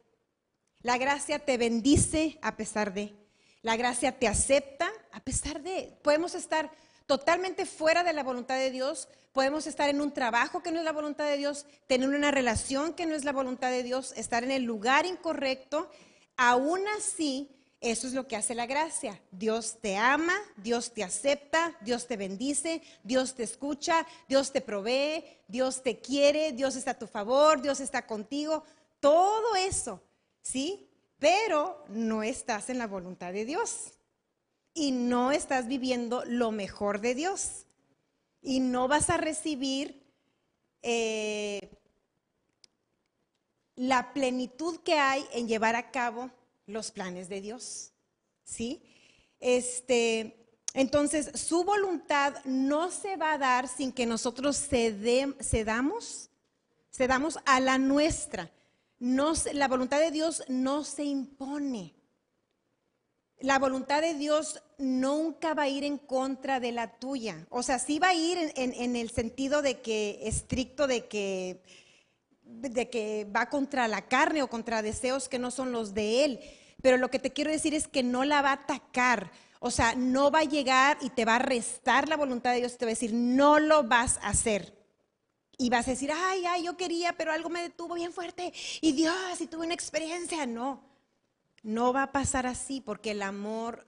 la 0.81 0.97
gracia 0.97 1.39
te 1.39 1.57
bendice 1.57 2.37
a 2.41 2.55
pesar 2.55 2.93
de, 2.93 3.15
la 3.61 3.75
gracia 3.75 4.17
te 4.17 4.27
acepta 4.27 4.91
a 5.11 5.19
pesar 5.21 5.61
de, 5.61 5.97
podemos 6.03 6.35
estar 6.35 6.71
totalmente 7.05 7.65
fuera 7.65 8.03
de 8.03 8.13
la 8.13 8.23
voluntad 8.23 8.55
de 8.55 8.71
Dios, 8.71 9.09
podemos 9.33 9.65
estar 9.67 9.89
en 9.89 10.01
un 10.01 10.13
trabajo 10.13 10.61
que 10.61 10.71
no 10.71 10.79
es 10.79 10.85
la 10.85 10.91
voluntad 10.91 11.25
de 11.25 11.37
Dios, 11.37 11.65
tener 11.87 12.07
una 12.07 12.31
relación 12.31 12.93
que 12.93 13.05
no 13.05 13.15
es 13.15 13.23
la 13.23 13.33
voluntad 13.33 13.71
de 13.71 13.83
Dios, 13.83 14.13
estar 14.15 14.43
en 14.43 14.51
el 14.51 14.63
lugar 14.63 15.05
incorrecto, 15.05 15.89
aún 16.41 16.81
así, 16.97 17.49
eso 17.81 18.07
es 18.07 18.13
lo 18.13 18.27
que 18.27 18.35
hace 18.35 18.55
la 18.55 18.65
gracia. 18.65 19.21
Dios 19.31 19.77
te 19.79 19.95
ama, 19.95 20.33
Dios 20.57 20.91
te 20.91 21.03
acepta, 21.03 21.77
Dios 21.81 22.07
te 22.07 22.17
bendice, 22.17 22.81
Dios 23.03 23.35
te 23.35 23.43
escucha, 23.43 24.07
Dios 24.27 24.51
te 24.51 24.59
provee, 24.59 25.23
Dios 25.47 25.83
te 25.83 25.99
quiere, 25.99 26.51
Dios 26.51 26.75
está 26.75 26.91
a 26.91 26.99
tu 26.99 27.05
favor, 27.05 27.61
Dios 27.61 27.79
está 27.79 28.07
contigo, 28.07 28.63
todo 28.99 29.55
eso, 29.55 30.01
¿sí? 30.41 30.89
Pero 31.19 31.85
no 31.89 32.23
estás 32.23 32.71
en 32.71 32.79
la 32.79 32.87
voluntad 32.87 33.33
de 33.33 33.45
Dios 33.45 33.91
y 34.73 34.91
no 34.91 35.31
estás 35.31 35.67
viviendo 35.67 36.23
lo 36.25 36.51
mejor 36.51 37.01
de 37.01 37.13
Dios 37.13 37.67
y 38.41 38.61
no 38.61 38.87
vas 38.87 39.11
a 39.11 39.17
recibir 39.17 40.01
eh, 40.81 41.69
la 43.81 44.13
plenitud 44.13 44.79
que 44.81 44.93
hay 44.93 45.25
en 45.33 45.47
llevar 45.47 45.75
a 45.75 45.89
cabo 45.89 46.29
los 46.67 46.91
planes 46.91 47.29
de 47.29 47.41
Dios. 47.41 47.93
¿Sí? 48.43 48.83
Este, 49.39 50.37
entonces, 50.75 51.31
su 51.33 51.63
voluntad 51.63 52.35
no 52.45 52.91
se 52.91 53.17
va 53.17 53.33
a 53.33 53.37
dar 53.39 53.67
sin 53.67 53.91
que 53.91 54.05
nosotros 54.05 54.67
cedamos, 54.69 56.29
cedamos 56.91 57.39
a 57.43 57.59
la 57.59 57.79
nuestra. 57.79 58.51
No, 58.99 59.33
la 59.53 59.67
voluntad 59.67 59.99
de 59.99 60.11
Dios 60.11 60.43
no 60.47 60.83
se 60.83 61.03
impone 61.03 61.95
la 63.41 63.57
voluntad 63.59 64.01
de 64.01 64.13
Dios 64.13 64.61
nunca 64.77 65.53
va 65.53 65.63
a 65.63 65.69
ir 65.69 65.83
en 65.83 65.97
contra 65.97 66.59
de 66.59 66.71
la 66.71 66.99
tuya. 66.99 67.47
O 67.49 67.63
sea, 67.63 67.79
sí 67.79 67.99
va 67.99 68.09
a 68.09 68.13
ir 68.13 68.37
en, 68.55 68.95
el 68.95 69.09
sentido 69.09 69.61
de 69.61 69.81
que 69.81 70.19
estricto 70.23 70.87
de 70.87 71.07
que, 71.07 71.61
de 72.51 72.89
que 72.89 73.27
va 73.35 73.49
contra 73.49 73.87
la 73.87 74.07
carne 74.07 74.43
o 74.43 74.49
contra 74.49 74.81
deseos 74.81 75.29
que 75.29 75.39
no 75.39 75.51
son 75.51 75.71
los 75.71 75.93
de 75.93 76.25
Él. 76.25 76.39
Pero 76.81 76.97
lo 76.97 77.09
que 77.09 77.19
te 77.19 77.31
quiero 77.31 77.51
decir 77.51 77.73
es 77.73 77.87
que 77.87 78.03
no 78.03 78.25
la 78.25 78.41
va 78.41 78.49
a 78.49 78.53
atacar. 78.53 79.31
O 79.59 79.69
sea, 79.69 79.93
no 79.95 80.31
va 80.31 80.39
a 80.39 80.43
llegar 80.43 80.97
y 81.01 81.11
te 81.11 81.25
va 81.25 81.35
a 81.35 81.39
restar 81.39 82.09
la 82.09 82.17
voluntad 82.17 82.51
de 82.51 82.59
Dios. 82.59 82.77
Te 82.77 82.85
va 82.85 82.89
a 82.89 82.93
decir, 82.93 83.13
no 83.13 83.59
lo 83.59 83.83
vas 83.83 84.17
a 84.23 84.29
hacer. 84.29 84.75
Y 85.57 85.69
vas 85.69 85.87
a 85.87 85.91
decir, 85.91 86.11
ay, 86.11 86.43
ay, 86.47 86.63
yo 86.63 86.75
quería, 86.75 87.13
pero 87.13 87.31
algo 87.31 87.49
me 87.49 87.61
detuvo 87.61 87.93
bien 87.93 88.11
fuerte. 88.11 88.51
Y 88.81 88.93
Dios, 88.93 89.39
y 89.39 89.45
tuve 89.45 89.65
una 89.65 89.75
experiencia. 89.75 90.47
No. 90.47 90.83
No 91.61 91.93
va 91.93 92.03
a 92.03 92.11
pasar 92.11 92.47
así 92.47 92.81
porque 92.81 93.11
el 93.11 93.21
amor 93.21 93.85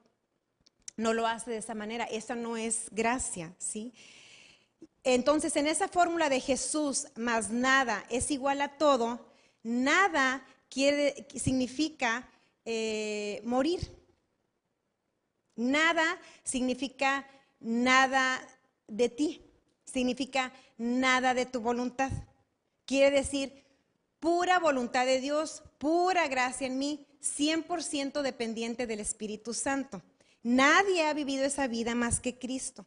no 0.95 1.13
lo 1.13 1.25
hace 1.25 1.49
de 1.49 1.57
esa 1.57 1.73
manera. 1.73 2.03
Esa 2.05 2.35
no 2.35 2.55
es 2.57 2.89
gracia, 2.91 3.55
¿sí? 3.57 3.93
Entonces, 5.03 5.55
en 5.55 5.67
esa 5.67 5.87
fórmula 5.87 6.29
de 6.29 6.39
Jesús 6.39 7.07
más 7.15 7.49
nada 7.49 8.05
es 8.09 8.31
igual 8.31 8.61
a 8.61 8.77
todo, 8.77 9.25
nada 9.61 10.45
quiere, 10.69 11.27
significa 11.35 12.29
eh, 12.65 13.41
morir. 13.43 14.03
Nada 15.55 16.03
significa 16.43 17.27
nada 17.59 18.41
de 18.87 19.09
ti, 19.09 19.41
significa 19.85 20.51
nada 20.77 21.33
de 21.33 21.45
tu 21.45 21.59
voluntad. 21.59 22.11
Quiere 22.85 23.17
decir 23.17 23.63
pura 24.19 24.57
voluntad 24.57 25.05
de 25.05 25.19
Dios, 25.19 25.63
pura 25.77 26.27
gracia 26.27 26.65
en 26.65 26.77
mí, 26.79 27.05
100% 27.21 28.21
dependiente 28.21 28.87
del 28.87 28.99
Espíritu 29.01 29.53
Santo. 29.53 30.01
Nadie 30.41 31.05
ha 31.05 31.13
vivido 31.13 31.45
esa 31.45 31.67
vida 31.67 31.93
más 31.93 32.19
que 32.19 32.39
Cristo. 32.39 32.85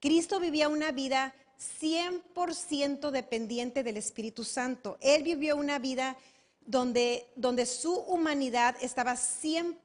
Cristo 0.00 0.40
vivía 0.40 0.68
una 0.68 0.92
vida 0.92 1.34
100% 1.80 3.10
dependiente 3.10 3.82
del 3.82 3.98
Espíritu 3.98 4.44
Santo. 4.44 4.96
Él 5.00 5.22
vivió 5.22 5.56
una 5.56 5.78
vida 5.78 6.16
donde, 6.64 7.26
donde 7.36 7.66
su 7.66 7.94
humanidad 7.94 8.76
estaba 8.80 9.12
100%, 9.12 9.76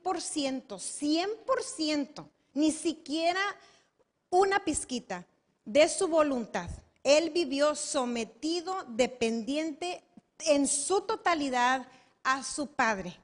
100%, 0.67 2.27
ni 2.53 2.71
siquiera 2.71 3.41
una 4.29 4.63
pizquita 4.63 5.25
de 5.65 5.89
su 5.89 6.07
voluntad. 6.07 6.69
Él 7.03 7.31
vivió 7.31 7.75
sometido, 7.75 8.85
dependiente 8.87 10.01
en 10.39 10.67
su 10.67 11.01
totalidad 11.01 11.87
a 12.23 12.43
su 12.43 12.67
Padre. 12.67 13.17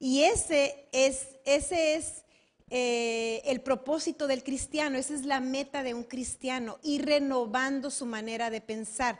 Y 0.00 0.22
ese 0.22 0.88
es, 0.92 1.28
ese 1.44 1.94
es 1.94 2.24
eh, 2.70 3.40
el 3.44 3.60
propósito 3.60 4.26
del 4.26 4.42
cristiano, 4.42 4.98
esa 4.98 5.14
es 5.14 5.24
la 5.24 5.40
meta 5.40 5.82
de 5.82 5.94
un 5.94 6.04
cristiano, 6.04 6.78
ir 6.82 7.06
renovando 7.06 7.90
su 7.90 8.04
manera 8.04 8.50
de 8.50 8.60
pensar. 8.60 9.18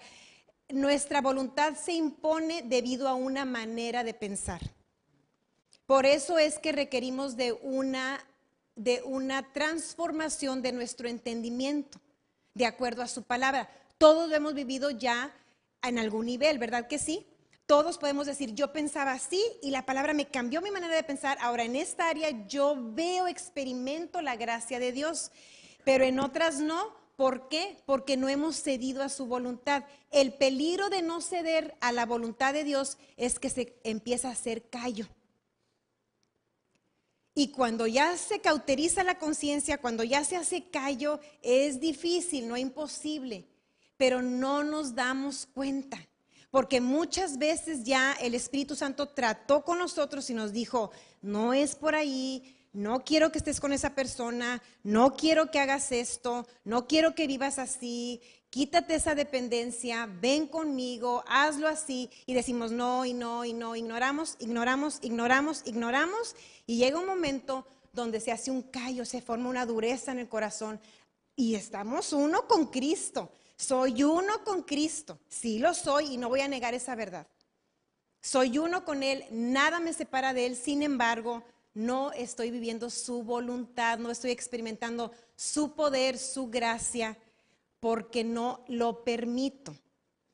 Nuestra 0.68 1.22
voluntad 1.22 1.74
se 1.74 1.92
impone 1.92 2.62
debido 2.62 3.08
a 3.08 3.14
una 3.14 3.44
manera 3.44 4.04
de 4.04 4.12
pensar. 4.12 4.60
Por 5.86 6.04
eso 6.04 6.38
es 6.38 6.58
que 6.58 6.72
requerimos 6.72 7.36
de 7.36 7.52
una, 7.52 8.20
de 8.76 9.00
una 9.04 9.50
transformación 9.54 10.60
de 10.60 10.72
nuestro 10.72 11.08
entendimiento, 11.08 11.98
de 12.52 12.66
acuerdo 12.66 13.02
a 13.02 13.08
su 13.08 13.22
palabra. 13.22 13.70
Todos 13.96 14.28
lo 14.28 14.36
hemos 14.36 14.52
vivido 14.52 14.90
ya 14.90 15.34
en 15.82 15.98
algún 15.98 16.26
nivel, 16.26 16.58
¿verdad 16.58 16.86
que 16.86 16.98
sí? 16.98 17.26
Todos 17.68 17.98
podemos 17.98 18.26
decir, 18.26 18.54
yo 18.54 18.72
pensaba 18.72 19.12
así 19.12 19.44
y 19.60 19.70
la 19.70 19.84
palabra 19.84 20.14
me 20.14 20.26
cambió 20.26 20.62
mi 20.62 20.70
manera 20.70 20.94
de 20.94 21.02
pensar. 21.02 21.36
Ahora 21.42 21.64
en 21.64 21.76
esta 21.76 22.08
área 22.08 22.30
yo 22.46 22.74
veo, 22.94 23.28
experimento 23.28 24.22
la 24.22 24.36
gracia 24.36 24.80
de 24.80 24.90
Dios, 24.90 25.30
pero 25.84 26.02
en 26.04 26.18
otras 26.18 26.60
no. 26.60 26.96
¿Por 27.16 27.48
qué? 27.48 27.76
Porque 27.84 28.16
no 28.16 28.30
hemos 28.30 28.56
cedido 28.62 29.02
a 29.02 29.10
su 29.10 29.26
voluntad. 29.26 29.84
El 30.10 30.32
peligro 30.32 30.88
de 30.88 31.02
no 31.02 31.20
ceder 31.20 31.76
a 31.82 31.92
la 31.92 32.06
voluntad 32.06 32.54
de 32.54 32.64
Dios 32.64 32.96
es 33.18 33.38
que 33.38 33.50
se 33.50 33.78
empieza 33.84 34.28
a 34.28 34.32
hacer 34.32 34.70
callo. 34.70 35.06
Y 37.34 37.50
cuando 37.50 37.86
ya 37.86 38.16
se 38.16 38.40
cauteriza 38.40 39.04
la 39.04 39.18
conciencia, 39.18 39.76
cuando 39.78 40.04
ya 40.04 40.24
se 40.24 40.36
hace 40.36 40.70
callo, 40.70 41.20
es 41.42 41.80
difícil, 41.80 42.48
no 42.48 42.56
imposible, 42.56 43.46
pero 43.98 44.22
no 44.22 44.64
nos 44.64 44.94
damos 44.94 45.44
cuenta. 45.44 46.07
Porque 46.50 46.80
muchas 46.80 47.38
veces 47.38 47.84
ya 47.84 48.14
el 48.14 48.34
Espíritu 48.34 48.74
Santo 48.74 49.08
trató 49.08 49.64
con 49.64 49.78
nosotros 49.78 50.30
y 50.30 50.34
nos 50.34 50.52
dijo, 50.52 50.90
no 51.20 51.52
es 51.52 51.74
por 51.74 51.94
ahí, 51.94 52.56
no 52.72 53.04
quiero 53.04 53.32
que 53.32 53.38
estés 53.38 53.60
con 53.60 53.72
esa 53.72 53.94
persona, 53.94 54.62
no 54.82 55.14
quiero 55.14 55.50
que 55.50 55.60
hagas 55.60 55.92
esto, 55.92 56.46
no 56.64 56.86
quiero 56.86 57.14
que 57.14 57.26
vivas 57.26 57.58
así, 57.58 58.20
quítate 58.50 58.94
esa 58.94 59.14
dependencia, 59.14 60.08
ven 60.20 60.46
conmigo, 60.46 61.24
hazlo 61.26 61.68
así. 61.68 62.10
Y 62.26 62.34
decimos 62.34 62.72
no 62.72 63.04
y 63.04 63.14
no 63.14 63.44
y 63.44 63.52
no, 63.52 63.76
ignoramos, 63.76 64.36
ignoramos, 64.38 64.98
ignoramos, 65.02 65.62
ignoramos. 65.66 66.36
Y 66.66 66.78
llega 66.78 66.98
un 66.98 67.06
momento 67.06 67.66
donde 67.92 68.20
se 68.20 68.32
hace 68.32 68.50
un 68.50 68.62
callo, 68.62 69.04
se 69.04 69.22
forma 69.22 69.48
una 69.48 69.66
dureza 69.66 70.12
en 70.12 70.20
el 70.20 70.28
corazón 70.28 70.80
y 71.36 71.54
estamos 71.54 72.12
uno 72.12 72.46
con 72.46 72.66
Cristo. 72.66 73.30
Soy 73.58 74.04
uno 74.04 74.44
con 74.44 74.62
Cristo, 74.62 75.18
sí 75.28 75.58
lo 75.58 75.74
soy 75.74 76.14
y 76.14 76.16
no 76.16 76.28
voy 76.28 76.40
a 76.40 76.48
negar 76.48 76.74
esa 76.74 76.94
verdad. 76.94 77.26
Soy 78.20 78.56
uno 78.56 78.84
con 78.84 79.02
Él, 79.02 79.24
nada 79.32 79.80
me 79.80 79.92
separa 79.92 80.32
de 80.32 80.46
Él, 80.46 80.56
sin 80.56 80.82
embargo, 80.82 81.42
no 81.74 82.12
estoy 82.12 82.52
viviendo 82.52 82.88
su 82.88 83.24
voluntad, 83.24 83.98
no 83.98 84.12
estoy 84.12 84.30
experimentando 84.30 85.10
su 85.34 85.74
poder, 85.74 86.18
su 86.18 86.48
gracia, 86.48 87.18
porque 87.80 88.22
no 88.22 88.64
lo 88.68 89.02
permito. 89.02 89.76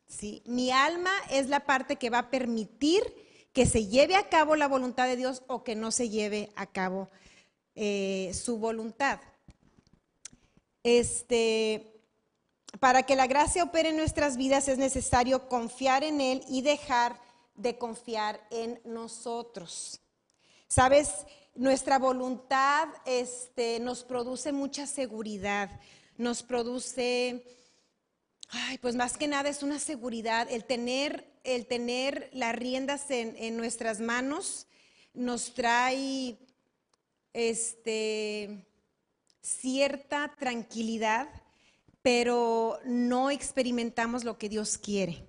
¿sí? 0.06 0.42
Mi 0.44 0.70
alma 0.70 1.12
es 1.30 1.48
la 1.48 1.60
parte 1.64 1.96
que 1.96 2.10
va 2.10 2.18
a 2.18 2.30
permitir 2.30 3.02
que 3.54 3.64
se 3.64 3.86
lleve 3.86 4.16
a 4.16 4.28
cabo 4.28 4.54
la 4.54 4.68
voluntad 4.68 5.06
de 5.06 5.16
Dios 5.16 5.42
o 5.46 5.64
que 5.64 5.76
no 5.76 5.92
se 5.92 6.10
lleve 6.10 6.50
a 6.56 6.66
cabo 6.66 7.08
eh, 7.74 8.32
su 8.34 8.58
voluntad. 8.58 9.20
Este, 10.82 11.93
para 12.80 13.04
que 13.04 13.16
la 13.16 13.26
gracia 13.26 13.62
opere 13.62 13.90
en 13.90 13.96
nuestras 13.96 14.36
vidas 14.36 14.68
es 14.68 14.78
necesario 14.78 15.48
confiar 15.48 16.04
en 16.04 16.20
Él 16.20 16.42
y 16.48 16.62
dejar 16.62 17.20
de 17.54 17.78
confiar 17.78 18.40
en 18.50 18.80
nosotros. 18.84 20.00
Sabes, 20.66 21.10
nuestra 21.54 21.98
voluntad 21.98 22.88
este, 23.06 23.78
nos 23.80 24.02
produce 24.02 24.52
mucha 24.52 24.86
seguridad, 24.86 25.70
nos 26.16 26.42
produce, 26.42 27.44
ay, 28.48 28.78
pues 28.78 28.96
más 28.96 29.16
que 29.16 29.28
nada 29.28 29.48
es 29.48 29.62
una 29.62 29.78
seguridad, 29.78 30.48
el 30.50 30.64
tener, 30.64 31.32
el 31.44 31.66
tener 31.66 32.28
las 32.32 32.56
riendas 32.56 33.08
en, 33.10 33.56
nuestras 33.56 34.00
manos 34.00 34.66
nos 35.12 35.54
trae 35.54 36.36
este, 37.32 38.66
cierta 39.40 40.34
tranquilidad, 40.36 41.28
pero 42.04 42.78
no 42.84 43.30
experimentamos 43.30 44.24
lo 44.24 44.36
que 44.36 44.50
Dios 44.50 44.76
quiere. 44.76 45.26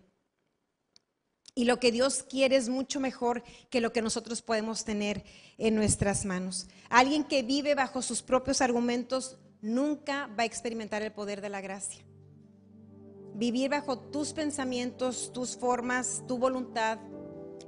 Y 1.55 1.63
lo 1.63 1.79
que 1.79 1.93
Dios 1.93 2.21
quiere 2.21 2.57
es 2.57 2.67
mucho 2.67 2.99
mejor 2.99 3.43
que 3.69 3.79
lo 3.79 3.93
que 3.93 4.01
nosotros 4.01 4.41
podemos 4.41 4.83
tener 4.83 5.23
en 5.57 5.73
nuestras 5.73 6.25
manos. 6.25 6.67
Alguien 6.89 7.23
que 7.23 7.43
vive 7.43 7.75
bajo 7.75 8.01
sus 8.01 8.21
propios 8.21 8.59
argumentos 8.59 9.37
nunca 9.61 10.27
va 10.37 10.43
a 10.43 10.45
experimentar 10.45 11.01
el 11.01 11.13
poder 11.13 11.39
de 11.39 11.47
la 11.47 11.61
gracia. 11.61 12.03
Vivir 13.35 13.69
bajo 13.69 13.97
tus 13.97 14.33
pensamientos, 14.33 15.31
tus 15.31 15.55
formas, 15.55 16.23
tu 16.27 16.37
voluntad, 16.37 16.99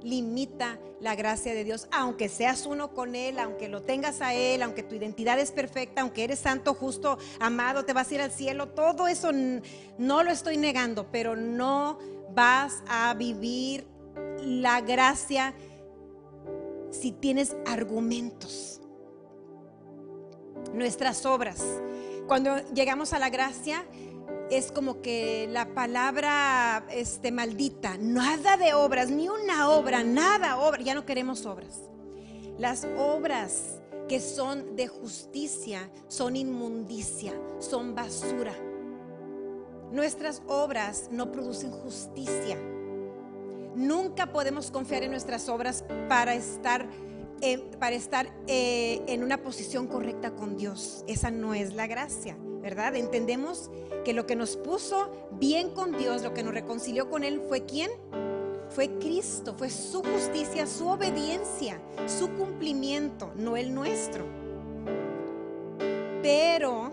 limita 0.02 0.78
la 1.00 1.14
gracia 1.14 1.54
de 1.54 1.64
Dios, 1.64 1.88
aunque 1.92 2.28
seas 2.28 2.66
uno 2.66 2.92
con 2.92 3.14
Él, 3.14 3.38
aunque 3.38 3.68
lo 3.68 3.82
tengas 3.82 4.20
a 4.20 4.34
Él, 4.34 4.62
aunque 4.62 4.82
tu 4.82 4.94
identidad 4.94 5.38
es 5.38 5.52
perfecta, 5.52 6.02
aunque 6.02 6.24
eres 6.24 6.40
santo, 6.40 6.74
justo, 6.74 7.18
amado, 7.40 7.84
te 7.84 7.92
vas 7.92 8.10
a 8.10 8.14
ir 8.14 8.20
al 8.20 8.32
cielo, 8.32 8.68
todo 8.68 9.06
eso 9.06 9.30
no 9.32 10.22
lo 10.22 10.30
estoy 10.30 10.56
negando, 10.56 11.10
pero 11.10 11.36
no 11.36 11.98
vas 12.34 12.82
a 12.88 13.14
vivir 13.14 13.86
la 14.40 14.80
gracia 14.80 15.54
si 16.90 17.12
tienes 17.12 17.56
argumentos. 17.66 18.80
Nuestras 20.72 21.24
obras. 21.24 21.62
Cuando 22.26 22.58
llegamos 22.74 23.12
a 23.12 23.18
la 23.18 23.30
gracia, 23.30 23.84
es 24.50 24.72
como 24.72 25.02
que 25.02 25.46
la 25.50 25.74
palabra 25.74 26.86
este, 26.90 27.32
maldita, 27.32 27.96
nada 27.98 28.56
de 28.56 28.74
obras, 28.74 29.10
ni 29.10 29.28
una 29.28 29.70
obra, 29.70 30.02
nada 30.02 30.58
obra, 30.58 30.80
ya 30.82 30.94
no 30.94 31.04
queremos 31.04 31.44
obras. 31.44 31.82
Las 32.58 32.86
obras 32.96 33.80
que 34.08 34.20
son 34.20 34.74
de 34.74 34.88
justicia 34.88 35.90
son 36.08 36.34
inmundicia, 36.34 37.34
son 37.58 37.94
basura. 37.94 38.54
Nuestras 39.92 40.42
obras 40.48 41.08
no 41.10 41.30
producen 41.30 41.70
justicia. 41.70 42.58
Nunca 43.74 44.32
podemos 44.32 44.70
confiar 44.70 45.02
en 45.02 45.10
nuestras 45.10 45.48
obras 45.48 45.84
para 46.08 46.34
estar, 46.34 46.88
eh, 47.42 47.58
para 47.78 47.94
estar 47.94 48.32
eh, 48.46 49.02
en 49.06 49.22
una 49.22 49.42
posición 49.42 49.86
correcta 49.86 50.34
con 50.34 50.56
Dios. 50.56 51.04
Esa 51.06 51.30
no 51.30 51.54
es 51.54 51.74
la 51.74 51.86
gracia, 51.86 52.36
¿verdad? 52.68 52.96
Entendemos 52.96 53.70
que 54.04 54.12
lo 54.12 54.26
que 54.26 54.36
nos 54.36 54.58
puso 54.58 55.10
bien 55.30 55.70
con 55.70 55.96
Dios, 55.96 56.22
lo 56.22 56.34
que 56.34 56.42
nos 56.42 56.52
reconcilió 56.52 57.08
con 57.08 57.24
Él 57.24 57.40
fue 57.48 57.64
quién? 57.64 57.90
Fue 58.68 58.90
Cristo, 58.98 59.54
fue 59.56 59.70
su 59.70 60.02
justicia, 60.02 60.66
su 60.66 60.86
obediencia, 60.86 61.80
su 62.04 62.28
cumplimiento, 62.32 63.32
no 63.36 63.56
el 63.56 63.72
nuestro. 63.72 64.26
Pero 66.22 66.90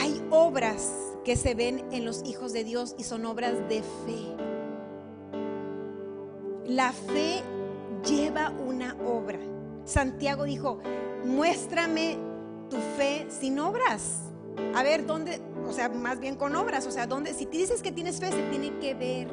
hay 0.00 0.20
obras 0.30 0.92
que 1.24 1.36
se 1.36 1.54
ven 1.54 1.84
en 1.92 2.04
los 2.04 2.24
hijos 2.24 2.52
de 2.52 2.64
Dios 2.64 2.96
y 2.98 3.04
son 3.04 3.24
obras 3.24 3.68
de 3.68 3.84
fe. 3.84 4.36
La 6.66 6.92
fe 6.92 7.40
lleva 8.04 8.50
una 8.50 8.96
obra. 9.06 9.38
Santiago 9.84 10.42
dijo, 10.42 10.80
muéstrame 11.24 12.18
tu 12.68 12.78
fe 12.96 13.26
sin 13.28 13.60
obras. 13.60 14.25
A 14.74 14.82
ver, 14.82 15.06
¿dónde? 15.06 15.40
O 15.66 15.72
sea, 15.72 15.88
más 15.88 16.20
bien 16.20 16.36
con 16.36 16.54
obras. 16.56 16.86
O 16.86 16.90
sea, 16.90 17.06
¿dónde? 17.06 17.34
Si 17.34 17.46
te 17.46 17.58
dices 17.58 17.82
que 17.82 17.92
tienes 17.92 18.20
fe, 18.20 18.30
se 18.30 18.42
tiene 18.50 18.78
que 18.78 18.94
ver. 18.94 19.28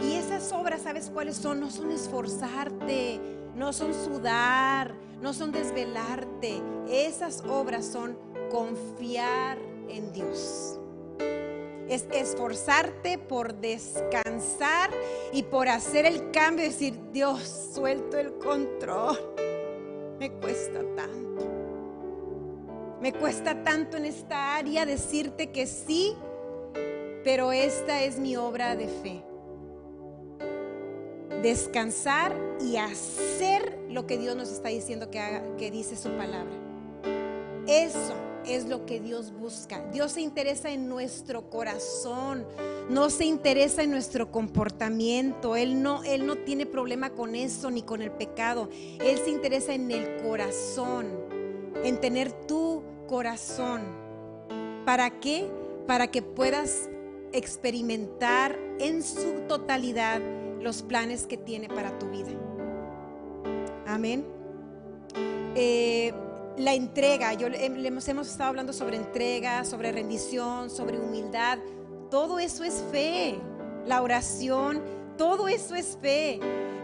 Y 0.00 0.14
esas 0.14 0.52
obras, 0.52 0.82
¿sabes 0.82 1.10
cuáles 1.10 1.36
son? 1.36 1.60
No 1.60 1.70
son 1.70 1.90
esforzarte, 1.90 3.20
no 3.54 3.72
son 3.72 3.94
sudar, 3.94 4.94
no 5.20 5.32
son 5.32 5.52
desvelarte. 5.52 6.62
Esas 6.88 7.42
obras 7.48 7.86
son 7.86 8.18
confiar 8.50 9.58
en 9.88 10.12
Dios 10.12 10.78
es 11.88 12.06
esforzarte 12.12 13.18
por 13.18 13.54
descansar 13.54 14.90
y 15.32 15.42
por 15.44 15.68
hacer 15.68 16.06
el 16.06 16.30
cambio 16.30 16.64
decir, 16.64 16.98
Dios, 17.12 17.70
suelto 17.74 18.18
el 18.18 18.32
control. 18.38 19.16
Me 20.18 20.30
cuesta 20.32 20.80
tanto. 20.96 21.25
Me 23.00 23.12
cuesta 23.12 23.62
tanto 23.62 23.96
en 23.98 24.06
esta 24.06 24.56
área 24.56 24.86
decirte 24.86 25.52
que 25.52 25.66
sí, 25.66 26.14
pero 27.24 27.52
esta 27.52 28.02
es 28.02 28.18
mi 28.18 28.36
obra 28.36 28.74
de 28.74 28.88
fe. 28.88 29.22
Descansar 31.42 32.34
y 32.60 32.76
hacer 32.76 33.78
lo 33.90 34.06
que 34.06 34.16
Dios 34.16 34.34
nos 34.34 34.50
está 34.50 34.70
diciendo 34.70 35.10
que 35.10 35.20
haga, 35.20 35.42
que 35.56 35.70
dice 35.70 35.96
su 35.96 36.08
palabra. 36.10 36.54
Eso 37.66 38.14
es 38.46 38.66
lo 38.66 38.86
que 38.86 39.00
Dios 39.00 39.32
busca. 39.32 39.84
Dios 39.92 40.12
se 40.12 40.20
interesa 40.20 40.70
en 40.70 40.88
nuestro 40.88 41.50
corazón, 41.50 42.46
no 42.88 43.10
se 43.10 43.24
interesa 43.24 43.82
en 43.82 43.90
nuestro 43.90 44.30
comportamiento. 44.30 45.56
Él 45.56 45.82
no, 45.82 46.02
Él 46.04 46.26
no 46.26 46.36
tiene 46.36 46.64
problema 46.64 47.10
con 47.10 47.34
eso 47.34 47.70
ni 47.70 47.82
con 47.82 48.02
el 48.02 48.12
pecado. 48.12 48.70
Él 49.00 49.18
se 49.18 49.30
interesa 49.30 49.74
en 49.74 49.90
el 49.90 50.22
corazón, 50.22 51.08
en 51.84 52.00
tener 52.00 52.32
tu 52.46 52.84
corazón. 53.06 53.82
¿Para 54.84 55.10
qué? 55.20 55.48
Para 55.86 56.08
que 56.08 56.22
puedas 56.22 56.88
experimentar 57.32 58.58
en 58.78 59.02
su 59.02 59.42
totalidad 59.48 60.20
los 60.60 60.82
planes 60.82 61.26
que 61.26 61.36
tiene 61.36 61.68
para 61.68 61.98
tu 61.98 62.08
vida. 62.10 62.30
Amén. 63.86 64.24
Eh, 65.54 66.12
la 66.56 66.74
entrega, 66.74 67.34
yo, 67.34 67.48
hemos, 67.48 68.08
hemos 68.08 68.28
estado 68.28 68.50
hablando 68.50 68.72
sobre 68.72 68.96
entrega, 68.96 69.64
sobre 69.64 69.92
rendición, 69.92 70.70
sobre 70.70 70.98
humildad. 70.98 71.58
Todo 72.10 72.38
eso 72.38 72.64
es 72.64 72.82
fe. 72.90 73.36
La 73.86 74.02
oración, 74.02 74.82
todo 75.16 75.48
eso 75.48 75.74
es 75.74 75.98
fe. 76.00 76.40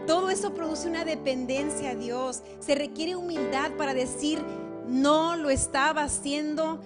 Todo 0.07 0.29
eso 0.29 0.53
produce 0.53 0.87
una 0.87 1.05
dependencia 1.05 1.91
a 1.91 1.95
Dios. 1.95 2.43
Se 2.59 2.75
requiere 2.75 3.15
humildad 3.15 3.71
para 3.77 3.93
decir, 3.93 4.39
no 4.87 5.35
lo 5.35 5.49
estaba 5.49 6.03
haciendo 6.03 6.79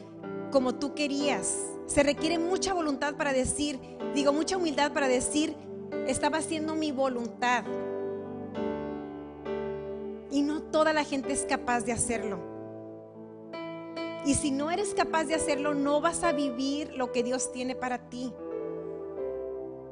como 0.52 0.76
tú 0.76 0.94
querías. 0.94 1.56
Se 1.86 2.04
requiere 2.04 2.38
mucha 2.38 2.74
voluntad 2.74 3.16
para 3.16 3.34
decir, 3.34 3.80
digo, 4.14 4.34
mucha 4.34 4.58
humildad 4.58 4.92
para 4.94 5.08
decir, 5.08 5.56
estaba 6.08 6.38
haciendo 6.38 6.76
mi 6.76 6.92
voluntad. 6.92 7.64
Y 10.32 10.42
no 10.42 10.62
toda 10.64 10.94
la 10.94 11.04
gente 11.04 11.34
es 11.34 11.46
capaz 11.46 11.82
de 11.82 11.94
hacerlo. 11.94 12.40
Y 14.26 14.34
si 14.36 14.52
no 14.52 14.72
eres 14.72 14.94
capaz 14.94 15.24
de 15.24 15.36
hacerlo, 15.36 15.74
no 15.74 16.02
vas 16.02 16.24
a 16.24 16.34
vivir 16.34 16.94
lo 16.96 17.14
que 17.14 17.24
Dios 17.24 17.52
tiene 17.54 17.76
para 17.76 18.10
ti. 18.10 18.34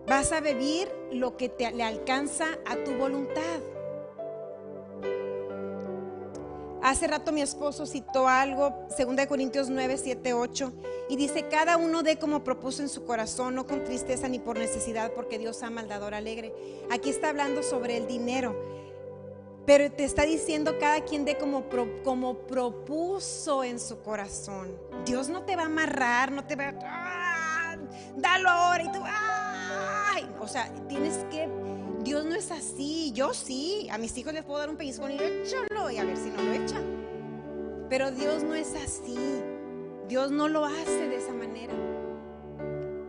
Vas 0.08 0.34
a 0.34 0.41
vivir 0.41 0.91
lo 1.12 1.38
que 1.38 1.48
te, 1.50 1.72
le 1.72 1.84
alcanza 1.84 2.46
a 2.65 2.76
tu 2.84 2.94
voluntad. 2.96 3.62
Hace 6.86 7.08
rato 7.08 7.32
mi 7.32 7.41
esposo 7.41 7.88
citó 7.88 8.28
algo, 8.28 8.86
2 8.95 9.26
Corintios 9.26 9.71
9, 9.71 9.98
7, 9.98 10.34
8, 10.36 10.74
y 11.10 11.15
dice, 11.15 11.48
cada 11.48 11.78
uno 11.78 12.04
dé 12.04 12.19
como 12.19 12.43
propuso 12.43 12.84
en 12.84 12.89
su 12.89 13.06
corazón, 13.06 13.56
no 13.56 13.65
con 13.65 13.84
tristeza 13.84 14.28
ni 14.28 14.38
por 14.38 14.60
necesidad, 14.60 15.12
porque 15.13 15.39
Dios 15.39 15.63
ama 15.63 15.82
al 15.82 15.88
dador 15.88 16.13
alegre. 16.13 16.54
Aquí 16.91 17.10
está 17.10 17.30
hablando 17.30 17.63
sobre 17.63 17.98
el 17.98 18.06
dinero. 18.06 18.56
Pero 19.65 19.91
te 19.91 20.04
está 20.04 20.26
diciendo 20.26 20.78
cada 20.80 21.02
quien 21.02 21.26
de 21.26 21.39
como, 21.39 21.63
como 22.04 22.38
propuso 22.45 23.63
en 23.63 23.80
su 23.80 24.04
corazón. 24.04 24.78
Dios 25.08 25.28
no 25.28 25.41
te 25.41 25.56
va 25.56 25.63
a 25.63 25.65
amarrar, 25.65 26.32
no 26.32 26.45
te 26.45 26.56
va 26.56 26.65
a... 26.65 26.74
¡Ah! 26.84 27.78
Dalo 28.15 28.48
ahora 28.48 28.84
y 28.84 28.91
tú... 28.91 29.00
O 30.39 30.48
sea, 30.48 30.71
tienes 30.88 31.26
que... 31.32 31.64
Dios 32.06 32.24
no 32.24 32.36
es 32.36 32.52
así. 32.52 33.12
Yo 33.13 33.34
sí. 33.34 33.88
A 33.91 33.98
mis 33.98 34.15
hijos 34.18 34.32
les 34.32 34.46
puedo 34.46 34.60
dar 34.60 34.70
un 34.70 34.78
pellizcón 34.78 35.12
y 35.12 35.15
échalo 35.15 35.89
y 35.89 35.98
a 35.98 36.06
ver 36.06 36.15
si 36.15 36.30
no 36.30 36.41
lo 36.41 36.54
echan. 36.54 36.84
Pero 37.89 38.12
Dios 38.12 38.44
no 38.44 38.54
es 38.54 38.74
así. 38.76 39.18
Dios 40.08 40.32
no 40.32 40.48
lo 40.48 40.65
hace 40.65 41.10
de 41.10 41.15
esa 41.15 41.34
manera. 41.34 41.74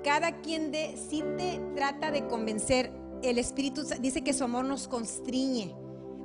Cada 0.03 0.41
quien 0.41 0.73
de 0.73 0.97
sí 0.97 1.23
te 1.37 1.61
trata 1.77 2.11
de 2.11 2.27
convencer. 2.27 2.91
El 3.23 3.39
Espíritu 3.39 3.83
dice 4.01 4.25
que 4.25 4.33
su 4.33 4.45
amor 4.45 4.65
nos 4.65 4.89
constriñe. 4.89 5.75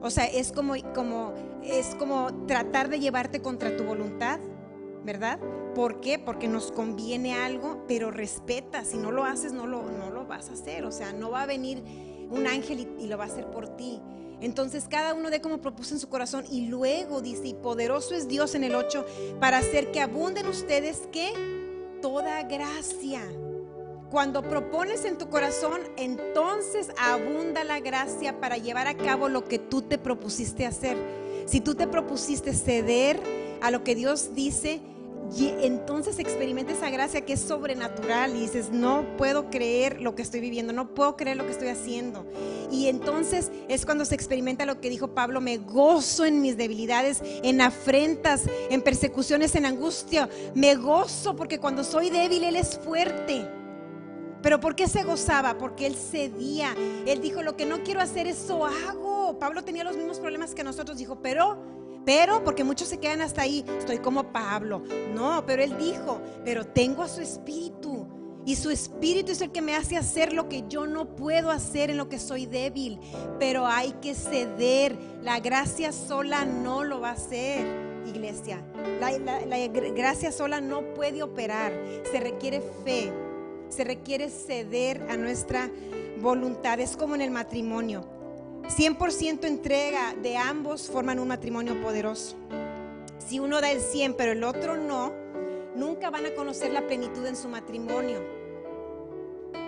O 0.02 0.10
sea, 0.10 0.26
es 0.26 0.54
como, 0.54 0.76
como, 0.96 1.34
es 1.64 1.94
como 1.96 2.46
tratar 2.48 2.90
de 2.90 3.00
llevarte 3.00 3.42
contra 3.42 3.76
tu 3.76 3.84
voluntad, 3.84 4.40
¿verdad? 5.04 5.40
¿Por 5.76 6.00
qué? 6.00 6.20
Porque 6.20 6.48
nos 6.48 6.72
conviene 6.72 7.34
algo, 7.34 7.84
pero 7.88 8.12
respeta. 8.12 8.86
Si 8.86 8.98
no 8.98 9.12
lo 9.12 9.26
haces, 9.26 9.52
no 9.52 9.68
lo, 9.68 9.92
no 9.92 10.10
lo 10.10 10.26
vas 10.26 10.50
a 10.50 10.54
hacer. 10.54 10.86
O 10.86 10.92
sea, 10.92 11.12
no 11.12 11.32
va 11.32 11.44
a 11.44 11.46
venir 11.46 12.11
un 12.32 12.48
ángel 12.48 12.88
y, 13.00 13.08
lo 13.08 13.18
va 13.18 13.26
a 13.26 13.28
hacer 13.28 13.46
por 13.52 13.76
ti. 13.76 14.02
Entonces 14.42 14.86
cada 14.90 15.14
uno 15.14 15.30
dé 15.30 15.40
como 15.42 15.60
propuso 15.60 15.94
en 15.94 16.00
su 16.00 16.10
corazón 16.10 16.46
y 16.50 16.68
luego 16.68 17.22
dice, 17.22 17.48
y 17.48 17.54
poderoso 17.54 18.16
es 18.16 18.28
Dios 18.28 18.56
en 18.56 18.64
el 18.64 18.74
8 18.74 19.06
para 19.40 19.60
hacer 19.60 19.92
que 19.92 20.00
abunden 20.00 20.48
ustedes 20.48 21.08
que 21.12 21.32
toda 22.02 22.42
gracia. 22.44 23.22
Cuando 24.10 24.42
propones 24.42 25.06
en 25.06 25.18
tu 25.18 25.30
corazón, 25.30 25.80
entonces 25.96 26.90
abunda 26.98 27.64
la 27.64 27.80
gracia 27.80 28.42
para 28.42 28.58
llevar 28.58 28.88
a 28.88 28.98
cabo 28.98 29.30
lo 29.30 29.46
que 29.46 29.60
tú 29.60 29.84
te 29.84 29.98
propusiste 29.98 30.66
hacer. 30.66 30.98
Si 31.46 31.62
tú 31.62 31.76
te 31.76 31.88
propusiste 31.88 32.54
ceder 32.54 33.22
a 33.62 33.72
lo 33.72 33.84
que 33.84 33.96
Dios 33.96 34.34
dice, 34.34 34.82
y 35.38 35.54
entonces 35.62 36.20
experimenta 36.20 36.74
esa 36.74 36.90
gracia 36.90 37.22
que 37.22 37.34
es 37.34 37.40
sobrenatural 37.40 38.36
y 38.36 38.42
dices, 38.42 38.70
no 38.72 39.06
puedo 39.18 39.50
creer 39.50 40.02
lo 40.02 40.14
que 40.14 40.22
estoy 40.22 40.42
viviendo, 40.42 40.74
no 40.74 40.94
puedo 40.94 41.16
creer 41.16 41.38
lo 41.38 41.46
que 41.46 41.52
estoy 41.52 41.70
haciendo. 41.70 42.26
Y 42.70 42.88
entonces 42.88 43.52
es 43.70 43.86
cuando 43.86 44.04
se 44.04 44.16
experimenta 44.16 44.66
lo 44.66 44.82
que 44.82 44.90
dijo 44.90 45.14
Pablo, 45.14 45.40
me 45.40 45.58
gozo 45.58 46.26
en 46.26 46.42
mis 46.42 46.58
debilidades, 46.58 47.22
en 47.44 47.62
afrentas, 47.62 48.44
en 48.70 48.82
persecuciones, 48.82 49.56
en 49.56 49.66
angustia. 49.66 50.30
Me 50.54 50.76
gozo 50.76 51.36
porque 51.36 51.60
cuando 51.60 51.84
soy 51.84 52.10
débil, 52.10 52.44
Él 52.44 52.58
es 52.58 52.78
fuerte. 52.78 53.48
Pero 54.42 54.60
¿por 54.60 54.76
qué 54.76 54.88
se 54.88 55.04
gozaba? 55.04 55.58
Porque 55.58 55.86
él 55.86 55.96
cedía. 55.96 56.76
Él 57.06 57.22
dijo, 57.22 57.44
lo 57.44 57.56
que 57.56 57.66
no 57.66 57.84
quiero 57.84 58.02
hacer, 58.02 58.26
eso 58.28 58.66
hago. 58.66 59.38
Pablo 59.38 59.64
tenía 59.64 59.84
los 59.84 59.96
mismos 59.96 60.20
problemas 60.20 60.56
que 60.56 60.64
nosotros. 60.64 60.98
Dijo, 60.98 61.22
pero, 61.22 61.62
pero, 62.06 62.44
porque 62.44 62.64
muchos 62.64 62.88
se 62.88 63.00
quedan 63.00 63.22
hasta 63.22 63.42
ahí. 63.42 63.66
Estoy 63.78 64.00
como 64.00 64.32
Pablo. 64.32 64.84
No, 65.14 65.44
pero 65.46 65.64
él 65.64 65.78
dijo, 65.78 66.22
pero 66.44 66.66
tengo 66.66 67.04
a 67.04 67.08
su 67.08 67.22
espíritu. 67.22 68.08
Y 68.44 68.56
su 68.56 68.72
espíritu 68.72 69.32
es 69.32 69.42
el 69.42 69.52
que 69.52 69.62
me 69.62 69.76
hace 69.76 69.98
hacer 69.98 70.34
lo 70.34 70.50
que 70.50 70.64
yo 70.68 70.88
no 70.88 71.16
puedo 71.16 71.52
hacer 71.52 71.92
en 71.92 71.98
lo 71.98 72.10
que 72.10 72.18
soy 72.18 72.48
débil. 72.48 73.00
Pero 73.40 73.68
hay 73.68 73.92
que 74.02 74.16
ceder. 74.16 74.98
La 75.22 75.40
gracia 75.40 75.92
sola 75.92 76.46
no 76.46 76.84
lo 76.84 77.02
va 77.02 77.10
a 77.10 77.14
hacer, 77.14 77.68
iglesia. 78.08 78.66
La, 79.00 79.12
gracia 79.68 80.32
sola 80.32 80.60
no 80.60 80.94
puede 80.96 81.22
operar. 81.22 81.72
Se 82.12 82.20
requiere 82.20 82.62
fe 82.84 83.14
se 83.72 83.86
requiere 83.86 84.30
ceder 84.30 85.02
a 85.10 85.16
nuestra 85.16 85.72
voluntad. 86.20 86.80
Es 86.80 86.98
como 86.98 87.16
en 87.16 87.22
el 87.22 87.32
matrimonio. 87.32 88.21
100% 88.70 89.46
entrega 89.46 90.16
de 90.22 90.38
ambos 90.38 90.90
forman 90.90 91.20
un 91.20 91.28
matrimonio 91.28 91.82
poderoso. 91.82 92.36
Si 93.18 93.40
uno 93.40 93.62
da 93.62 93.72
el 93.72 93.82
100 93.82 94.16
pero 94.16 94.32
el 94.32 94.44
otro 94.44 94.78
no, 94.78 95.14
nunca 95.76 96.10
van 96.10 96.26
a 96.26 96.34
conocer 96.34 96.72
la 96.72 96.86
plenitud 96.88 97.26
en 97.26 97.36
su 97.36 97.50
matrimonio. 97.50 98.41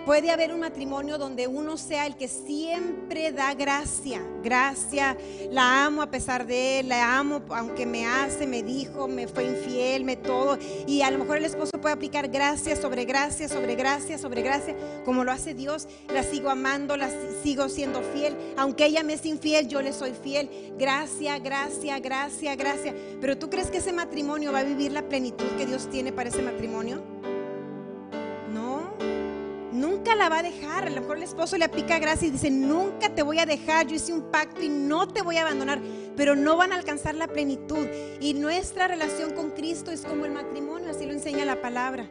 Puede 0.04 0.30
haber 0.30 0.52
un 0.52 0.60
matrimonio 0.60 1.16
donde 1.16 1.46
uno 1.46 1.78
sea 1.78 2.06
el 2.06 2.14
que 2.16 2.28
siempre 2.28 3.32
da 3.32 3.54
gracia. 3.54 4.20
Gracia, 4.42 5.16
la 5.50 5.86
amo 5.86 6.02
a 6.02 6.10
pesar 6.10 6.46
de 6.46 6.80
él, 6.80 6.90
la 6.90 7.18
amo 7.18 7.40
aunque 7.48 7.86
me 7.86 8.06
hace, 8.06 8.46
me 8.46 8.62
dijo, 8.62 9.08
me 9.08 9.26
fue 9.28 9.44
infiel, 9.44 10.04
me 10.04 10.16
todo. 10.16 10.58
Y 10.86 11.00
a 11.00 11.10
lo 11.10 11.18
mejor 11.18 11.38
el 11.38 11.46
esposo 11.46 11.80
puede 11.80 11.94
aplicar 11.94 12.28
gracia 12.28 12.76
sobre 12.76 13.06
gracia, 13.06 13.48
sobre 13.48 13.76
gracia, 13.76 14.18
sobre 14.18 14.42
gracia, 14.42 14.76
como 15.06 15.24
lo 15.24 15.32
hace 15.32 15.54
Dios. 15.54 15.88
La 16.12 16.22
sigo 16.22 16.50
amando, 16.50 16.98
la 16.98 17.08
sigo 17.42 17.70
siendo 17.70 18.02
fiel. 18.02 18.36
Aunque 18.58 18.84
ella 18.84 19.02
me 19.02 19.14
es 19.14 19.24
infiel, 19.24 19.68
yo 19.68 19.80
le 19.80 19.94
soy 19.94 20.12
fiel. 20.12 20.50
Gracia, 20.78 21.38
gracia, 21.38 21.98
gracia, 21.98 22.54
gracia. 22.56 22.94
Pero 23.22 23.38
tú 23.38 23.48
crees 23.48 23.70
que 23.70 23.78
ese 23.78 23.94
matrimonio 23.94 24.52
va 24.52 24.58
a 24.58 24.64
vivir 24.64 24.92
la 24.92 25.08
plenitud 25.08 25.46
que 25.56 25.64
Dios 25.64 25.88
tiene 25.88 26.12
para 26.12 26.28
ese 26.28 26.42
matrimonio? 26.42 27.02
Nunca 29.74 30.14
la 30.14 30.28
va 30.28 30.38
a 30.38 30.42
dejar. 30.42 30.86
A 30.86 30.90
lo 30.90 31.00
mejor 31.00 31.18
el 31.18 31.24
esposo 31.24 31.58
le 31.58 31.64
aplica 31.64 31.98
gracia 31.98 32.28
y 32.28 32.30
dice, 32.30 32.50
nunca 32.50 33.14
te 33.14 33.22
voy 33.22 33.38
a 33.38 33.46
dejar, 33.46 33.86
yo 33.86 33.96
hice 33.96 34.12
un 34.12 34.30
pacto 34.30 34.62
y 34.62 34.68
no 34.68 35.08
te 35.08 35.22
voy 35.22 35.36
a 35.36 35.42
abandonar, 35.42 35.80
pero 36.16 36.36
no 36.36 36.56
van 36.56 36.72
a 36.72 36.76
alcanzar 36.76 37.14
la 37.14 37.28
plenitud. 37.28 37.86
Y 38.20 38.34
nuestra 38.34 38.88
relación 38.88 39.32
con 39.32 39.50
Cristo 39.50 39.90
es 39.90 40.02
como 40.02 40.24
el 40.24 40.32
matrimonio, 40.32 40.90
así 40.90 41.04
lo 41.04 41.12
enseña 41.12 41.44
la 41.44 41.60
palabra. 41.60 42.08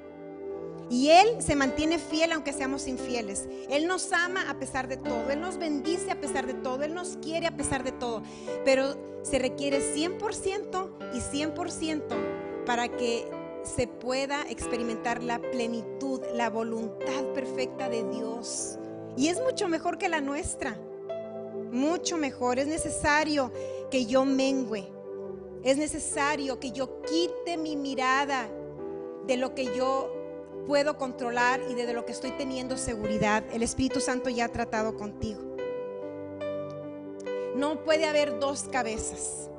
Y 0.90 1.10
Él 1.10 1.28
se 1.40 1.56
mantiene 1.56 1.98
fiel 1.98 2.34
aunque 2.34 2.54
seamos 2.54 2.88
infieles. 2.88 3.48
Él 3.70 3.88
nos 3.88 4.12
ama 4.12 4.50
a 4.50 4.60
pesar 4.60 4.88
de 4.88 4.98
todo. 4.98 5.32
Él 5.32 5.42
nos 5.42 5.58
bendice 5.58 6.12
a 6.12 6.20
pesar 6.20 6.46
de 6.46 6.54
todo. 6.54 6.84
Él 6.84 6.94
nos 6.94 7.18
quiere 7.18 7.48
a 7.48 7.56
pesar 7.56 7.84
de 7.84 7.94
todo. 7.94 8.22
Pero 8.64 8.96
se 9.24 9.40
requiere 9.40 9.80
100% 9.80 10.90
y 11.14 11.20
100% 11.20 12.04
para 12.66 12.90
que 12.90 13.26
se 13.64 13.88
pueda 13.88 14.44
experimentar 14.50 15.24
la 15.24 15.40
plenitud, 15.40 16.22
la 16.34 16.50
voluntad 16.50 17.26
perfecta 17.34 17.90
de 17.90 18.04
Dios. 18.10 18.78
Y 19.16 19.28
es 19.28 19.42
mucho 19.42 19.68
mejor 19.68 19.98
que 19.98 20.10
la 20.10 20.22
nuestra. 20.22 20.78
Mucho 21.72 22.18
mejor. 22.18 22.60
Es 22.60 22.68
necesario 22.68 23.52
que 23.90 24.06
yo 24.06 24.26
mengüe. 24.26 24.88
Es 25.64 25.78
necesario 25.78 26.60
que 26.60 26.72
yo 26.72 27.02
quite 27.02 27.58
mi 27.58 27.76
mirada 27.76 28.50
de 29.26 29.38
lo 29.38 29.56
que 29.56 29.74
yo 29.76 30.12
puedo 30.68 30.98
controlar 30.98 31.62
y 31.70 31.74
de 31.74 31.94
lo 31.94 32.06
que 32.06 32.12
estoy 32.12 32.32
teniendo 32.32 32.78
seguridad. 32.78 33.44
El 33.54 33.64
Espíritu 33.64 34.00
Santo 34.00 34.30
ya 34.30 34.46
ha 34.46 34.50
tratado 34.50 34.96
contigo. 34.96 35.42
No 37.56 37.84
puede 37.84 38.06
haber 38.06 38.40
dos 38.40 38.64
cabezas. 38.64 39.50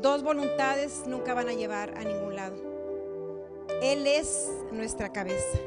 Dos 0.00 0.22
voluntades 0.22 1.02
nunca 1.06 1.34
van 1.34 1.50
a 1.50 1.52
llevar 1.52 1.92
a 1.98 2.04
ningún 2.04 2.34
lado. 2.34 2.56
Él 3.82 4.06
es 4.06 4.48
nuestra 4.72 5.12
cabeza. 5.12 5.58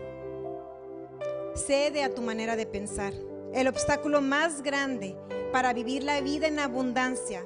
Cede 1.53 2.01
a 2.01 2.11
tu 2.11 2.23
manera 2.23 2.55
de 2.55 2.65
pensar. 2.65 3.13
El 3.53 3.67
obstáculo 3.67 4.21
más 4.21 4.63
grande 4.63 5.15
para 5.51 5.71
vivir 5.71 6.03
la 6.03 6.19
vida 6.21 6.47
en 6.47 6.57
abundancia 6.57 7.45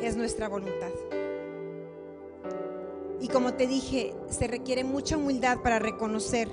es 0.00 0.14
nuestra 0.14 0.48
voluntad. 0.48 0.92
Y 3.20 3.26
como 3.26 3.54
te 3.54 3.66
dije, 3.66 4.14
se 4.30 4.46
requiere 4.46 4.84
mucha 4.84 5.16
humildad 5.16 5.58
para 5.60 5.80
reconocer 5.80 6.48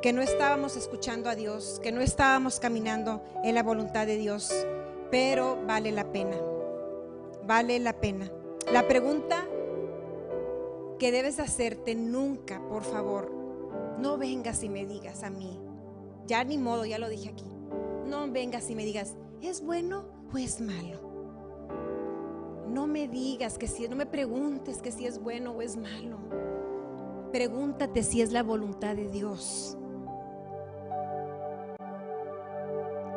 que 0.00 0.14
no 0.14 0.22
estábamos 0.22 0.76
escuchando 0.76 1.28
a 1.28 1.34
Dios, 1.34 1.78
que 1.82 1.92
no 1.92 2.00
estábamos 2.00 2.58
caminando 2.58 3.22
en 3.44 3.54
la 3.54 3.62
voluntad 3.62 4.06
de 4.06 4.16
Dios, 4.16 4.50
pero 5.10 5.58
vale 5.66 5.92
la 5.92 6.10
pena 6.10 6.38
vale 7.48 7.78
la 7.78 7.94
pena. 7.94 8.30
La 8.70 8.86
pregunta 8.86 9.48
que 10.98 11.10
debes 11.10 11.40
hacerte 11.40 11.94
nunca, 11.94 12.60
por 12.68 12.82
favor, 12.82 13.32
no 13.98 14.18
vengas 14.18 14.62
y 14.62 14.68
me 14.68 14.84
digas 14.84 15.22
a 15.22 15.30
mí, 15.30 15.58
ya 16.26 16.44
ni 16.44 16.58
modo, 16.58 16.84
ya 16.84 16.98
lo 16.98 17.08
dije 17.08 17.30
aquí, 17.30 17.50
no 18.04 18.30
vengas 18.30 18.68
y 18.68 18.74
me 18.74 18.84
digas, 18.84 19.16
¿es 19.40 19.64
bueno 19.64 20.04
o 20.32 20.36
es 20.36 20.60
malo? 20.60 21.00
No 22.68 22.86
me 22.86 23.08
digas 23.08 23.56
que 23.56 23.66
si, 23.66 23.88
no 23.88 23.96
me 23.96 24.04
preguntes 24.04 24.82
que 24.82 24.92
si 24.92 25.06
es 25.06 25.18
bueno 25.18 25.52
o 25.52 25.62
es 25.62 25.78
malo. 25.78 26.18
Pregúntate 27.32 28.02
si 28.02 28.20
es 28.20 28.30
la 28.30 28.42
voluntad 28.42 28.94
de 28.94 29.08
Dios. 29.08 29.78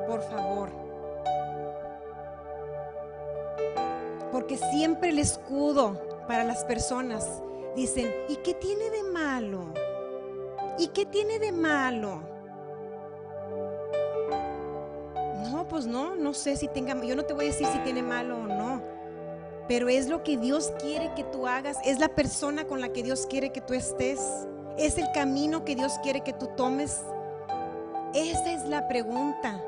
Por 0.08 0.22
favor. 0.22 0.91
Porque 4.32 4.58
siempre 4.58 5.10
el 5.10 5.20
escudo 5.20 6.00
para 6.28 6.44
las 6.44 6.64
personas 6.66 7.42
dicen, 7.76 8.10
¿y 8.30 8.38
qué 8.38 8.54
tiene 8.54 8.90
de 8.90 9.04
malo? 9.04 9.74
¿Y 10.78 10.88
qué 10.88 11.06
tiene 11.06 11.40
de 11.40 11.52
malo? 11.52 12.22
No, 15.52 15.68
pues 15.68 15.86
no, 15.86 16.16
no 16.16 16.34
sé 16.34 16.56
si 16.56 16.68
tenga, 16.68 17.00
yo 17.04 17.16
no 17.16 17.24
te 17.24 17.34
voy 17.34 17.46
a 17.46 17.48
decir 17.50 17.68
si 17.68 17.80
tiene 17.80 18.02
malo 18.02 18.38
o 18.38 18.48
no, 18.48 18.82
pero 19.68 19.90
es 19.90 20.08
lo 20.08 20.24
que 20.24 20.38
Dios 20.38 20.72
quiere 20.80 21.14
que 21.16 21.24
tú 21.26 21.48
hagas, 21.48 21.78
es 21.84 22.00
la 22.00 22.10
persona 22.10 22.66
con 22.66 22.80
la 22.80 22.90
que 22.90 23.04
Dios 23.04 23.28
quiere 23.28 23.52
que 23.52 23.62
tú 23.62 23.74
estés, 23.74 24.20
es 24.78 24.98
el 24.98 25.12
camino 25.14 25.66
que 25.66 25.76
Dios 25.76 25.94
quiere 26.04 26.22
que 26.22 26.34
tú 26.34 26.48
tomes. 26.56 27.02
Esa 28.14 28.52
es 28.52 28.66
la 28.66 28.88
pregunta. 28.88 29.62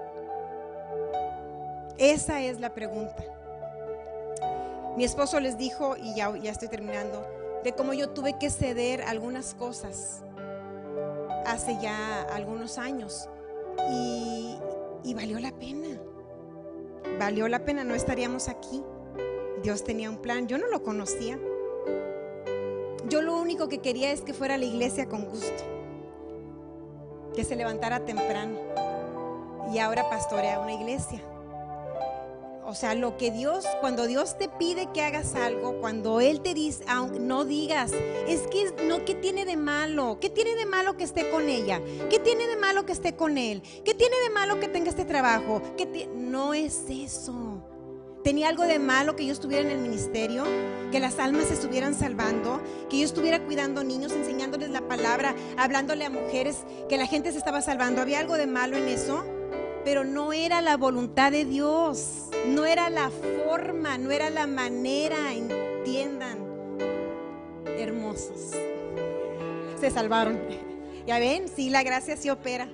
Esa 1.97 2.41
es 2.41 2.59
la 2.59 2.73
pregunta. 2.73 3.23
Mi 4.97 5.03
esposo 5.03 5.39
les 5.39 5.57
dijo, 5.57 5.95
y 5.97 6.15
ya, 6.15 6.35
ya 6.37 6.51
estoy 6.51 6.67
terminando, 6.67 7.25
de 7.63 7.73
cómo 7.73 7.93
yo 7.93 8.09
tuve 8.09 8.37
que 8.37 8.49
ceder 8.49 9.01
algunas 9.01 9.55
cosas 9.55 10.23
hace 11.45 11.77
ya 11.81 12.23
algunos 12.23 12.77
años. 12.77 13.29
Y, 13.91 14.57
y 15.03 15.13
valió 15.13 15.39
la 15.39 15.51
pena. 15.51 15.99
Valió 17.19 17.47
la 17.47 17.65
pena, 17.65 17.83
no 17.83 17.95
estaríamos 17.95 18.47
aquí. 18.47 18.83
Dios 19.63 19.83
tenía 19.83 20.09
un 20.09 20.17
plan, 20.17 20.47
yo 20.47 20.57
no 20.57 20.67
lo 20.67 20.83
conocía. 20.83 21.39
Yo 23.09 23.21
lo 23.21 23.37
único 23.37 23.67
que 23.67 23.79
quería 23.79 24.11
es 24.11 24.21
que 24.21 24.33
fuera 24.33 24.55
a 24.55 24.57
la 24.57 24.65
iglesia 24.65 25.07
con 25.07 25.25
gusto, 25.25 25.63
que 27.35 27.43
se 27.43 27.55
levantara 27.55 28.05
temprano 28.05 28.57
y 29.73 29.79
ahora 29.79 30.09
pastorea 30.09 30.59
una 30.59 30.73
iglesia. 30.73 31.21
O 32.73 32.75
sea, 32.75 32.95
lo 32.95 33.17
que 33.17 33.29
Dios, 33.29 33.67
cuando 33.81 34.07
Dios 34.07 34.35
te 34.39 34.49
pide 34.49 34.87
que 34.91 35.03
hagas 35.03 35.35
algo, 35.35 35.79
cuando 35.79 36.21
Él 36.21 36.41
te 36.41 36.55
dice, 36.55 36.83
no 37.19 37.45
digas, 37.45 37.91
es 38.27 38.47
que 38.47 38.73
no, 38.87 39.05
¿qué 39.05 39.13
tiene 39.13 39.45
de 39.45 39.55
malo? 39.55 40.17
¿Qué 40.19 40.31
tiene 40.31 40.55
de 40.55 40.65
malo 40.65 40.97
que 40.97 41.03
esté 41.03 41.29
con 41.29 41.49
ella? 41.49 41.79
¿Qué 42.09 42.17
tiene 42.17 42.47
de 42.47 42.57
malo 42.57 42.83
que 42.83 42.93
esté 42.93 43.15
con 43.15 43.37
Él? 43.37 43.61
¿Qué 43.85 43.93
tiene 43.93 44.15
de 44.23 44.31
malo 44.31 44.59
que 44.59 44.67
tenga 44.69 44.89
este 44.89 45.05
trabajo? 45.05 45.61
¿Qué 45.77 46.09
no 46.15 46.55
es 46.55 46.85
eso. 46.89 47.63
¿Tenía 48.23 48.49
algo 48.49 48.63
de 48.63 48.79
malo 48.79 49.15
que 49.15 49.27
yo 49.27 49.33
estuviera 49.33 49.63
en 49.63 49.69
el 49.69 49.77
ministerio? 49.77 50.43
¿Que 50.91 50.99
las 50.99 51.19
almas 51.19 51.49
se 51.49 51.53
estuvieran 51.53 51.93
salvando? 51.93 52.59
¿Que 52.89 52.97
yo 52.97 53.05
estuviera 53.05 53.45
cuidando 53.45 53.83
niños, 53.83 54.13
enseñándoles 54.13 54.71
la 54.71 54.81
palabra, 54.87 55.35
hablándole 55.59 56.05
a 56.05 56.09
mujeres, 56.09 56.63
que 56.89 56.97
la 56.97 57.05
gente 57.05 57.33
se 57.33 57.37
estaba 57.37 57.61
salvando? 57.61 58.01
¿Había 58.01 58.17
algo 58.17 58.33
de 58.33 58.47
malo 58.47 58.77
en 58.77 58.87
eso? 58.87 59.23
Pero 59.85 60.03
no 60.05 60.33
era 60.33 60.59
la 60.61 60.75
voluntad 60.75 61.31
de 61.31 61.45
Dios, 61.45 62.29
no 62.45 62.65
era 62.65 62.89
la 62.89 63.09
forma, 63.09 63.97
no 63.97 64.11
era 64.11 64.29
la 64.29 64.47
manera, 64.47 65.33
entiendan. 65.33 66.37
Hermosos. 67.65 68.51
Se 69.79 69.89
salvaron. 69.89 70.39
Ya 71.05 71.19
ven, 71.19 71.47
sí, 71.47 71.69
la 71.69 71.83
gracia 71.83 72.15
sí 72.15 72.29
opera. 72.29 72.67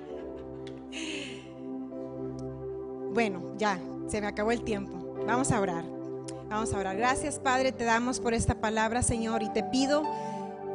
Bueno, 3.12 3.54
ya, 3.56 3.80
se 4.08 4.20
me 4.20 4.28
acabó 4.28 4.52
el 4.52 4.62
tiempo. 4.62 5.16
Vamos 5.26 5.50
a 5.50 5.60
orar. 5.60 5.84
Vamos 6.48 6.72
a 6.72 6.78
orar. 6.78 6.96
Gracias, 6.96 7.38
Padre, 7.38 7.72
te 7.72 7.84
damos 7.84 8.20
por 8.20 8.34
esta 8.34 8.60
palabra, 8.60 9.02
Señor, 9.02 9.42
y 9.42 9.50
te 9.50 9.62
pido, 9.62 10.02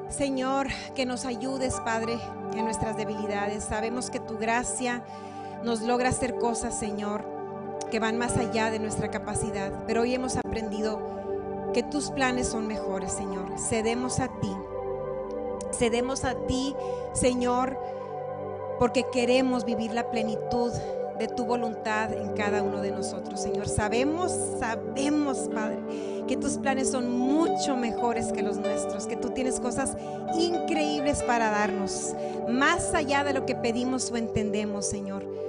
Señor, 0.10 0.68
que 0.96 1.06
nos 1.06 1.26
ayudes, 1.26 1.76
Padre, 1.82 2.18
en 2.54 2.66
nuestras 2.66 2.98
debilidades. 2.98 3.64
Sabemos 3.64 4.10
que 4.10 4.20
tu 4.20 4.38
gracia 4.38 5.04
nos 5.64 5.82
logra 5.82 6.10
hacer 6.10 6.36
cosas, 6.36 6.78
Señor, 6.78 7.35
que 7.90 8.00
van 8.00 8.18
más 8.18 8.38
allá 8.38 8.72
de 8.72 8.80
nuestra 8.80 9.12
capacidad. 9.12 9.72
Pero 9.88 10.02
hoy 10.02 10.16
hemos 10.16 10.38
aprendido 10.38 11.00
que 11.74 11.84
tus 11.84 12.12
planes 12.12 12.48
son 12.48 12.68
mejores, 12.68 13.12
Señor. 13.12 13.60
Cedemos 13.60 14.20
a 14.20 14.28
ti. 14.28 14.52
Cedemos 15.74 16.24
a 16.24 16.36
ti, 16.48 16.76
Señor, 17.14 17.78
porque 18.80 19.06
queremos 19.12 19.66
vivir 19.66 19.94
la 19.94 20.10
plenitud 20.10 20.72
de 21.20 21.28
tu 21.28 21.46
voluntad 21.46 22.14
en 22.14 22.34
cada 22.34 22.62
uno 22.62 22.82
de 22.82 22.92
nosotros, 22.92 23.42
Señor. 23.42 23.68
Sabemos, 23.68 24.32
sabemos, 24.60 25.50
Padre, 25.54 25.80
que 26.28 26.38
tus 26.38 26.58
planes 26.58 26.92
son 26.92 27.10
mucho 27.10 27.76
mejores 27.78 28.32
que 28.32 28.42
los 28.42 28.58
nuestros, 28.58 29.06
que 29.08 29.16
tú 29.16 29.30
tienes 29.30 29.60
cosas 29.60 29.96
increíbles 30.38 31.24
para 31.24 31.50
darnos, 31.50 32.14
más 32.50 32.94
allá 32.94 33.24
de 33.24 33.34
lo 33.34 33.46
que 33.46 33.56
pedimos 33.56 34.12
o 34.12 34.18
entendemos, 34.18 34.88
Señor. 34.88 35.45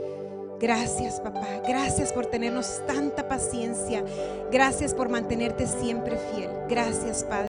Gracias, 0.59 1.21
papá. 1.21 1.47
Gracias 1.67 2.13
por 2.13 2.27
tenernos 2.27 2.83
tanta 2.87 3.29
paciencia. 3.29 4.03
Gracias 4.51 4.95
por 4.95 5.09
mantenerte 5.09 5.67
siempre 5.67 6.17
fiel. 6.17 6.51
Gracias, 6.69 7.25
Padre. 7.25 7.45